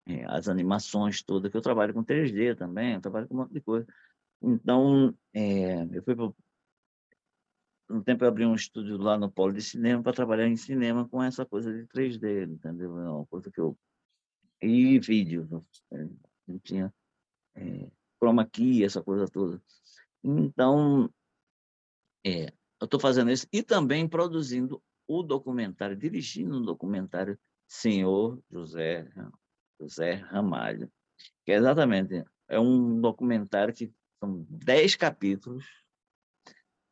é, 0.07 0.25
as 0.25 0.47
animações 0.47 1.21
todas, 1.21 1.51
que 1.51 1.57
eu 1.57 1.61
trabalho 1.61 1.93
com 1.93 2.03
3D 2.03 2.55
também, 2.55 2.93
eu 2.93 3.01
trabalho 3.01 3.27
com 3.27 3.35
um 3.35 3.37
monte 3.39 3.53
de 3.53 3.61
coisa. 3.61 3.85
Então, 4.41 5.13
é, 5.33 5.83
eu 5.91 6.03
fui 6.03 6.15
no 7.89 8.03
tempo 8.03 8.23
eu 8.23 8.27
abri 8.27 8.45
um 8.45 8.55
estúdio 8.55 8.97
lá 8.97 9.17
no 9.17 9.31
Polo 9.31 9.53
de 9.53 9.61
Cinema 9.61 10.01
para 10.01 10.13
trabalhar 10.13 10.47
em 10.47 10.55
cinema 10.55 11.07
com 11.07 11.21
essa 11.21 11.45
coisa 11.45 11.71
de 11.73 11.87
3D, 11.87 12.47
entendeu? 12.49 12.97
É 12.99 13.09
uma 13.09 13.25
coisa 13.25 13.51
que 13.51 13.59
eu... 13.59 13.77
E 14.61 14.97
vídeo, 14.99 15.47
né? 15.91 16.09
não 16.47 16.59
tinha 16.59 16.93
é, 17.55 17.91
chroma 18.19 18.45
key, 18.45 18.83
essa 18.83 19.01
coisa 19.03 19.27
toda. 19.27 19.61
Então, 20.23 21.09
é, 22.25 22.45
eu 22.79 22.85
estou 22.85 22.99
fazendo 22.99 23.31
isso 23.31 23.47
e 23.51 23.61
também 23.61 24.07
produzindo 24.07 24.81
o 25.07 25.21
documentário, 25.21 25.95
dirigindo 25.95 26.57
um 26.57 26.61
documentário 26.61 27.39
Senhor 27.67 28.41
José, 28.49 29.07
José 29.79 30.13
Ramalho, 30.13 30.91
que 31.45 31.51
é 31.51 31.55
exatamente, 31.55 32.23
é 32.47 32.59
um 32.59 32.99
documentário 32.99 33.73
que 33.73 33.93
são 34.19 34.45
dez 34.49 34.95
capítulos, 34.95 35.65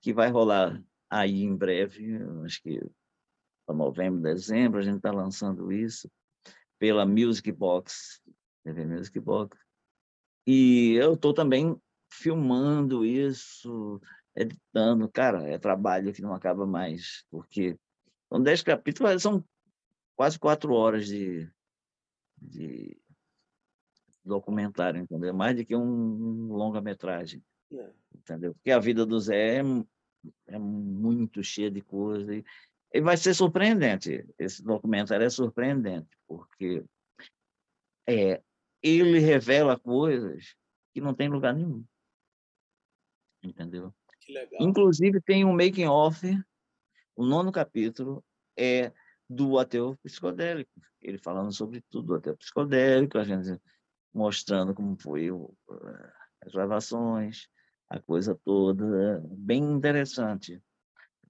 que 0.02 0.14
vai 0.14 0.30
rolar 0.30 0.84
aí 1.14 1.44
em 1.44 1.56
breve, 1.56 2.18
acho 2.44 2.62
que 2.64 2.82
para 3.66 3.76
novembro, 3.76 4.20
dezembro, 4.20 4.80
a 4.80 4.84
gente 4.84 4.98
está 4.98 5.12
lançando 5.12 5.72
isso 5.72 6.10
pela 6.80 7.06
Music 7.06 7.52
Box, 7.52 8.22
TV 8.64 8.86
Music 8.86 9.20
Box. 9.20 9.58
E 10.46 10.94
eu 10.96 11.14
estou 11.14 11.34
também 11.34 11.80
filmando 12.12 13.06
isso, 13.06 14.02
editando. 14.36 15.08
Cara, 15.08 15.48
é 15.48 15.58
trabalho 15.58 16.12
que 16.12 16.22
não 16.22 16.34
acaba 16.34 16.66
mais, 16.66 17.24
porque 17.30 17.78
são 18.28 18.42
dez 18.42 18.64
capítulos, 18.64 19.22
são 19.22 19.46
quase 20.16 20.40
quatro 20.40 20.74
horas 20.74 21.06
de, 21.06 21.50
de 22.42 22.98
documentário, 24.26 25.00
entendeu? 25.00 25.34
Mais 25.34 25.56
do 25.56 25.64
que 25.64 25.76
um, 25.76 25.82
um 25.82 26.54
longa-metragem, 26.54 27.42
é. 27.72 27.94
entendeu? 28.16 28.54
Porque 28.56 28.72
a 28.72 28.80
vida 28.80 29.06
do 29.06 29.20
Zé 29.20 29.60
é, 29.60 29.64
é 30.48 30.58
muito 30.58 31.44
cheia 31.44 31.70
de 31.70 31.82
coisas 31.82 32.30
e, 32.30 32.46
e 32.94 33.02
vai 33.02 33.18
ser 33.18 33.34
surpreendente. 33.34 34.26
Esse 34.38 34.64
documentário 34.64 35.26
é 35.26 35.30
surpreendente, 35.30 36.10
porque 36.28 36.84
é, 38.08 38.42
ele 38.82 39.20
revela 39.20 39.80
coisas 39.80 40.56
que 40.94 41.02
não 41.02 41.14
tem 41.14 41.30
lugar 41.30 41.54
nenhum. 41.54 41.84
Entendeu? 43.44 43.94
Inclusive 44.60 45.22
tem 45.22 45.44
um 45.44 45.54
making 45.54 45.86
off, 45.86 46.26
o 47.16 47.26
nono 47.26 47.52
capítulo 47.52 48.24
é 48.58 48.92
do 49.30 49.58
ateu 49.58 49.98
psicodélico, 50.04 50.72
ele 51.02 51.18
falando 51.18 51.52
sobre 51.52 51.82
tudo 51.90 52.08
do 52.08 52.16
ateu 52.16 52.38
psicodélico, 52.38 53.18
a 53.18 53.24
gente 53.24 53.60
mostrando 54.14 54.74
como 54.74 54.96
foi 54.96 55.32
o, 55.32 55.54
as 56.42 56.54
gravações, 56.54 57.50
a 57.94 58.00
coisa 58.00 58.34
toda, 58.44 59.24
bem 59.38 59.62
interessante. 59.62 60.60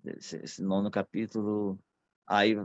Esse, 0.06 0.38
esse 0.38 0.64
nono 0.64 0.90
capítulo, 0.90 1.78
aí 2.26 2.56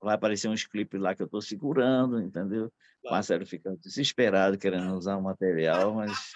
vai 0.00 0.14
aparecer 0.14 0.48
uns 0.48 0.64
clipes 0.64 0.98
lá 0.98 1.14
que 1.14 1.20
eu 1.20 1.26
estou 1.26 1.42
segurando, 1.42 2.18
entendeu? 2.18 2.72
Claro. 3.02 3.04
O 3.04 3.10
Marcelo 3.10 3.46
fica 3.46 3.76
desesperado 3.76 4.56
querendo 4.56 4.96
usar 4.96 5.16
o 5.16 5.22
material, 5.22 5.94
mas. 5.94 6.32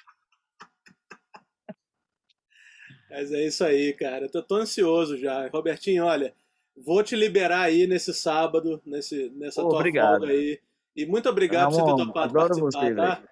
Mas 3.09 3.33
é 3.33 3.47
isso 3.47 3.65
aí, 3.65 3.95
cara. 3.95 4.27
Eu 4.27 4.31
tô, 4.31 4.43
tô 4.43 4.57
ansioso 4.57 5.17
já. 5.17 5.49
Robertinho, 5.49 6.05
olha, 6.05 6.35
vou 6.77 7.03
te 7.03 7.17
liberar 7.17 7.63
aí 7.63 7.87
nesse 7.87 8.13
sábado, 8.13 8.83
nesse, 8.85 9.31
nessa 9.31 9.63
tua 9.63 9.79
obrigado. 9.79 10.19
folga 10.19 10.35
aí. 10.35 10.61
E 10.95 11.07
muito 11.07 11.31
obrigado 11.31 11.71
por 11.71 11.81
você 11.81 11.85
ter 11.85 12.05
topado 12.05 12.39
adoro 12.39 12.61
participar, 12.61 12.87
você, 12.87 12.95
tá? 12.95 13.15
Véio. 13.15 13.29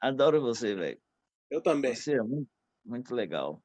Adoro 0.00 0.40
você, 0.40 0.74
velho. 0.74 1.00
Eu 1.50 1.60
também. 1.62 1.94
Você 1.94 2.14
é 2.14 2.22
muito, 2.22 2.48
muito 2.84 3.14
legal. 3.14 3.62